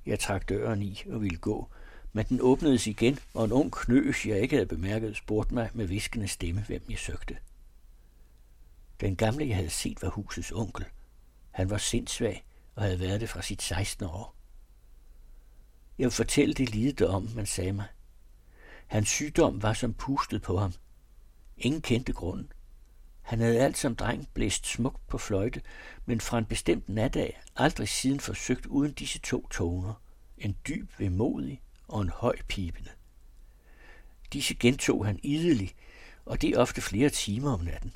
Jeg 0.05 0.19
trak 0.19 0.49
døren 0.49 0.81
i 0.81 1.03
og 1.09 1.21
ville 1.21 1.37
gå, 1.37 1.69
men 2.13 2.25
den 2.25 2.41
åbnedes 2.41 2.87
igen, 2.87 3.19
og 3.33 3.45
en 3.45 3.51
ung 3.51 3.71
knøs, 3.71 4.25
jeg 4.25 4.39
ikke 4.39 4.55
havde 4.55 4.65
bemærket, 4.65 5.17
spurgte 5.17 5.53
mig 5.53 5.69
med 5.73 5.85
viskende 5.85 6.27
stemme, 6.27 6.61
hvem 6.61 6.81
jeg 6.89 6.99
søgte. 6.99 7.37
Den 8.99 9.15
gamle, 9.15 9.47
jeg 9.47 9.55
havde 9.55 9.69
set, 9.69 10.01
var 10.01 10.09
husets 10.09 10.51
onkel. 10.51 10.85
Han 11.51 11.69
var 11.69 11.77
sindssvag 11.77 12.45
og 12.75 12.83
havde 12.83 12.99
været 12.99 13.21
det 13.21 13.29
fra 13.29 13.41
sit 13.41 13.61
16. 13.61 14.05
år. 14.05 14.35
Jeg 15.97 16.05
vil 16.05 16.11
fortælle 16.11 16.53
det 16.53 16.69
lidet 16.69 17.01
om, 17.01 17.29
man 17.35 17.45
sagde 17.45 17.73
mig. 17.73 17.85
Hans 18.87 19.09
sygdom 19.09 19.63
var 19.63 19.73
som 19.73 19.93
pustet 19.93 20.41
på 20.41 20.57
ham. 20.57 20.73
Ingen 21.57 21.81
kendte 21.81 22.13
grunden. 22.13 22.51
Han 23.21 23.39
havde 23.39 23.59
alt 23.59 23.77
som 23.77 23.95
dreng 23.95 24.29
blæst 24.33 24.67
smukt 24.67 25.07
på 25.07 25.17
fløjte, 25.17 25.61
men 26.05 26.21
fra 26.21 26.37
en 26.37 26.45
bestemt 26.45 26.89
natdag 26.89 27.41
aldrig 27.55 27.89
siden 27.89 28.19
forsøgt 28.19 28.65
uden 28.65 28.93
disse 28.93 29.19
to 29.19 29.47
toner. 29.47 29.93
En 30.37 30.55
dyb 30.67 30.91
vemodig 30.99 31.61
og 31.87 32.01
en 32.01 32.09
høj 32.09 32.35
pipende. 32.47 32.89
Disse 34.33 34.55
gentog 34.55 35.05
han 35.05 35.19
idelig, 35.23 35.75
og 36.25 36.41
det 36.41 36.57
ofte 36.57 36.81
flere 36.81 37.09
timer 37.09 37.53
om 37.53 37.59
natten. 37.59 37.95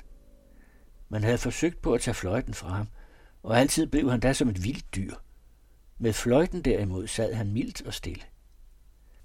Man 1.08 1.22
havde 1.22 1.38
forsøgt 1.38 1.82
på 1.82 1.94
at 1.94 2.00
tage 2.00 2.14
fløjten 2.14 2.54
fra 2.54 2.68
ham, 2.68 2.88
og 3.42 3.58
altid 3.58 3.86
blev 3.86 4.10
han 4.10 4.20
da 4.20 4.32
som 4.32 4.48
et 4.48 4.64
vildt 4.64 4.94
dyr. 4.94 5.14
Med 5.98 6.12
fløjten 6.12 6.62
derimod 6.62 7.06
sad 7.06 7.34
han 7.34 7.52
mildt 7.52 7.82
og 7.82 7.94
stille. 7.94 8.22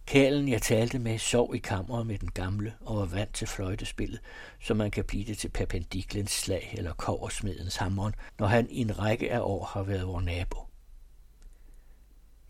Kælen, 0.05 0.49
jeg 0.49 0.61
talte 0.61 0.99
med, 0.99 1.17
sov 1.17 1.55
i 1.55 1.57
kammeret 1.57 2.07
med 2.07 2.17
den 2.17 2.31
gamle 2.31 2.73
og 2.81 2.97
var 2.97 3.05
vant 3.05 3.33
til 3.33 3.47
fløjtespillet, 3.47 4.19
så 4.59 4.73
man 4.73 4.91
kan 4.91 5.05
blive 5.05 5.25
det 5.25 5.37
til 5.37 5.49
perpendiklens 5.49 6.31
slag 6.31 6.73
eller 6.77 6.93
koversmedens 6.93 7.75
hammeren, 7.75 8.15
når 8.39 8.47
han 8.47 8.69
i 8.69 8.81
en 8.81 8.99
række 8.99 9.31
af 9.31 9.39
år 9.39 9.65
har 9.65 9.83
været 9.83 10.07
vores 10.07 10.25
nabo. 10.25 10.59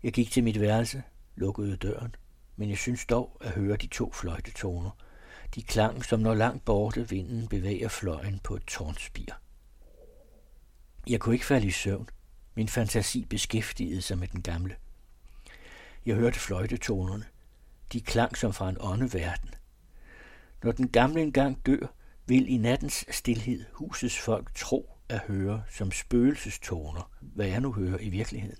Jeg 0.02 0.12
gik 0.12 0.30
til 0.30 0.44
mit 0.44 0.60
værelse, 0.60 1.02
lukkede 1.36 1.76
døren, 1.76 2.14
men 2.56 2.70
jeg 2.70 2.78
synes 2.78 3.06
dog 3.06 3.38
at 3.40 3.50
høre 3.50 3.76
de 3.76 3.86
to 3.86 4.12
fløjtetoner. 4.12 4.90
De 5.54 5.62
klang, 5.62 6.04
som 6.04 6.20
når 6.20 6.34
langt 6.34 6.64
borte 6.64 7.08
vinden 7.08 7.48
bevæger 7.48 7.88
fløjen 7.88 8.40
på 8.44 8.56
et 8.56 8.64
tårnspir. 8.66 9.32
Jeg 11.08 11.20
kunne 11.20 11.34
ikke 11.34 11.46
falde 11.46 11.66
i 11.66 11.70
søvn. 11.70 12.08
Min 12.54 12.68
fantasi 12.68 13.24
beskæftigede 13.24 14.02
sig 14.02 14.18
med 14.18 14.28
den 14.28 14.42
gamle. 14.42 14.76
Jeg 16.06 16.14
hørte 16.14 16.38
fløjtetonerne. 16.38 17.24
De 17.92 18.00
klang 18.00 18.36
som 18.36 18.52
fra 18.52 18.68
en 18.68 18.76
åndeverden. 18.80 19.50
Når 20.62 20.72
den 20.72 20.88
gamle 20.88 21.22
engang 21.22 21.66
dør, 21.66 21.86
vil 22.26 22.52
i 22.52 22.56
nattens 22.56 23.06
stilhed 23.10 23.64
husets 23.72 24.18
folk 24.18 24.54
tro 24.54 24.90
at 25.08 25.18
høre 25.18 25.62
som 25.70 25.92
spøgelsestoner, 25.92 27.10
hvad 27.20 27.46
jeg 27.46 27.60
nu 27.60 27.72
hører 27.72 27.98
i 27.98 28.08
virkeligheden. 28.08 28.58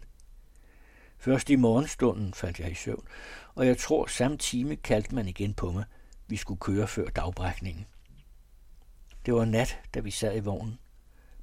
Først 1.19 1.51
i 1.51 1.57
morgenstunden 1.57 2.35
faldt 2.35 2.61
jeg 2.61 2.71
i 2.71 2.75
søvn, 2.75 3.07
og 3.55 3.67
jeg 3.67 3.79
tror 3.79 4.07
samme 4.07 4.37
time 4.37 4.77
kaldte 4.77 5.15
man 5.15 5.29
igen 5.29 5.55
på 5.55 5.73
mig. 5.73 5.85
Vi 6.27 6.37
skulle 6.37 6.61
køre 6.61 6.89
før 6.89 7.09
dagbrækningen. 7.09 7.87
Det 9.27 9.35
var 9.35 9.45
nat, 9.45 9.79
da 9.95 10.01
vi 10.01 10.11
sad 10.11 10.37
i 10.37 10.41
vognen. 10.41 10.79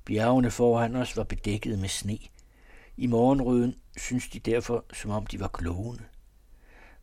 Bjergene 0.06 0.52
foran 0.52 0.96
os 0.96 1.17
var 1.17 1.24
bedækket 1.24 1.80
med 1.80 1.89
sne. 1.89 2.17
I 2.98 3.08
morgenrøden 3.08 3.76
syntes 3.98 4.30
de 4.30 4.39
derfor, 4.39 4.86
som 4.93 5.12
om 5.12 5.26
de 5.26 5.39
var 5.39 5.48
glående. 5.54 6.04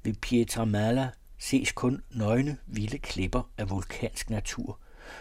Ved 0.03 0.15
Pietramala 0.15 1.11
ses 1.39 1.73
kun 1.73 2.03
nøgne, 2.11 2.59
vilde 2.67 2.99
klipper 2.99 3.51
af 3.59 3.71
vulkansk 3.71 4.31
natur, 4.31 4.79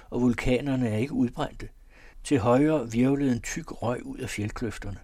og 0.09 0.21
vulkanerne 0.21 0.89
er 0.89 0.97
ikke 0.97 1.13
udbrændte. 1.13 1.69
Til 2.23 2.39
højre 2.39 2.91
virvlede 2.91 3.31
en 3.31 3.41
tyk 3.41 3.81
røg 3.81 4.05
ud 4.05 4.17
af 4.17 4.29
fjeldkløfterne. 4.29 4.99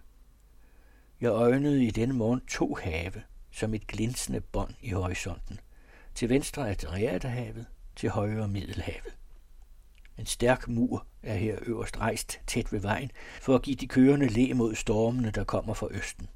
Jeg 1.20 1.28
øjnede 1.28 1.84
i 1.84 1.90
denne 1.90 2.14
morgen 2.14 2.40
to 2.40 2.74
have, 2.82 3.12
som 3.50 3.74
et 3.74 3.86
glinsende 3.86 4.40
bånd 4.40 4.74
i 4.82 4.90
horisonten. 4.90 5.60
Til 6.14 6.28
venstre 6.28 6.70
Adriaterhavet, 6.70 7.66
til 7.96 8.10
højre 8.10 8.48
Middelhavet. 8.48 9.16
En 10.18 10.26
stærk 10.26 10.68
mur 10.68 11.06
er 11.22 11.34
her 11.34 11.58
øverst 11.62 11.98
rejst 11.98 12.40
tæt 12.46 12.72
ved 12.72 12.80
vejen, 12.80 13.10
for 13.40 13.54
at 13.54 13.62
give 13.62 13.76
de 13.76 13.86
kørende 13.86 14.28
læ 14.28 14.52
mod 14.52 14.74
stormene, 14.74 15.30
der 15.30 15.44
kommer 15.44 15.74
fra 15.74 15.88
østen. 15.90 16.28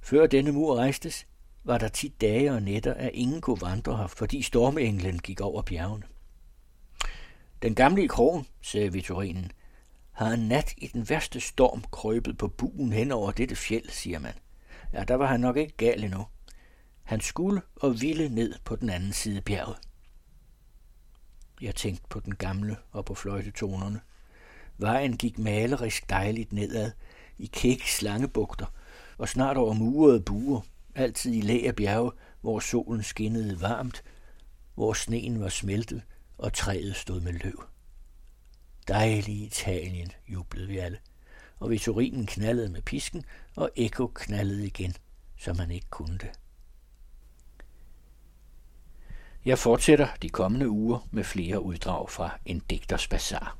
Før 0.00 0.26
denne 0.26 0.52
mur 0.52 0.76
rejstes, 0.76 1.26
var 1.66 1.78
der 1.78 1.88
tit 1.88 2.20
dage 2.20 2.52
og 2.52 2.62
nætter, 2.62 2.94
at 2.94 3.10
ingen 3.14 3.40
kunne 3.40 3.60
vandre 3.60 3.96
her, 3.96 4.06
fordi 4.06 4.42
stormenglen 4.42 5.18
gik 5.18 5.40
over 5.40 5.62
bjergene. 5.62 6.04
Den 7.62 7.74
gamle 7.74 8.04
i 8.04 8.06
krogen, 8.06 8.46
sagde 8.62 8.92
Vitorinen, 8.92 9.52
har 10.12 10.30
en 10.30 10.48
nat 10.48 10.74
i 10.76 10.86
den 10.86 11.08
værste 11.08 11.40
storm 11.40 11.84
krøbet 11.90 12.38
på 12.38 12.48
buen 12.48 12.92
hen 12.92 13.12
over 13.12 13.30
dette 13.30 13.56
fjeld, 13.56 13.88
siger 13.88 14.18
man. 14.18 14.32
Ja, 14.92 15.04
der 15.04 15.14
var 15.14 15.26
han 15.26 15.40
nok 15.40 15.56
ikke 15.56 15.76
gal 15.76 16.04
endnu. 16.04 16.26
Han 17.02 17.20
skulle 17.20 17.62
og 17.76 18.00
ville 18.00 18.28
ned 18.28 18.54
på 18.64 18.76
den 18.76 18.90
anden 18.90 19.12
side 19.12 19.40
bjerget. 19.40 19.76
Jeg 21.60 21.74
tænkte 21.74 22.04
på 22.08 22.20
den 22.20 22.34
gamle 22.34 22.76
og 22.92 23.04
på 23.04 23.14
fløjtetonerne. 23.14 24.00
Vejen 24.78 25.16
gik 25.16 25.38
malerisk 25.38 26.10
dejligt 26.10 26.52
nedad, 26.52 26.90
i 27.38 27.46
kæk 27.46 27.82
slangebugter, 27.86 28.66
og 29.18 29.28
snart 29.28 29.56
over 29.56 29.72
murede 29.72 30.20
buer, 30.20 30.60
altid 30.96 31.34
i 31.34 31.40
læ 31.40 31.62
af 31.66 31.76
bjerge, 31.76 32.12
hvor 32.40 32.60
solen 32.60 33.02
skinnede 33.02 33.60
varmt, 33.60 34.02
hvor 34.74 34.92
sneen 34.92 35.40
var 35.40 35.48
smeltet, 35.48 36.02
og 36.38 36.52
træet 36.52 36.96
stod 36.96 37.20
med 37.20 37.32
løv. 37.32 37.64
Dejlig 38.88 39.42
Italien, 39.42 40.12
jublede 40.28 40.68
vi 40.68 40.78
alle, 40.78 40.98
og 41.58 41.70
Vitorinen 41.70 42.26
knaldede 42.26 42.68
med 42.68 42.82
pisken, 42.82 43.24
og 43.56 43.70
Eko 43.76 44.06
knaldede 44.06 44.66
igen, 44.66 44.94
som 45.38 45.58
han 45.58 45.70
ikke 45.70 45.86
kunne 45.90 46.18
det. 46.18 46.30
Jeg 49.44 49.58
fortsætter 49.58 50.08
de 50.22 50.28
kommende 50.28 50.68
uger 50.68 51.08
med 51.10 51.24
flere 51.24 51.60
uddrag 51.60 52.10
fra 52.10 52.38
en 52.46 52.58
digters 52.70 53.08
bazar. 53.08 53.56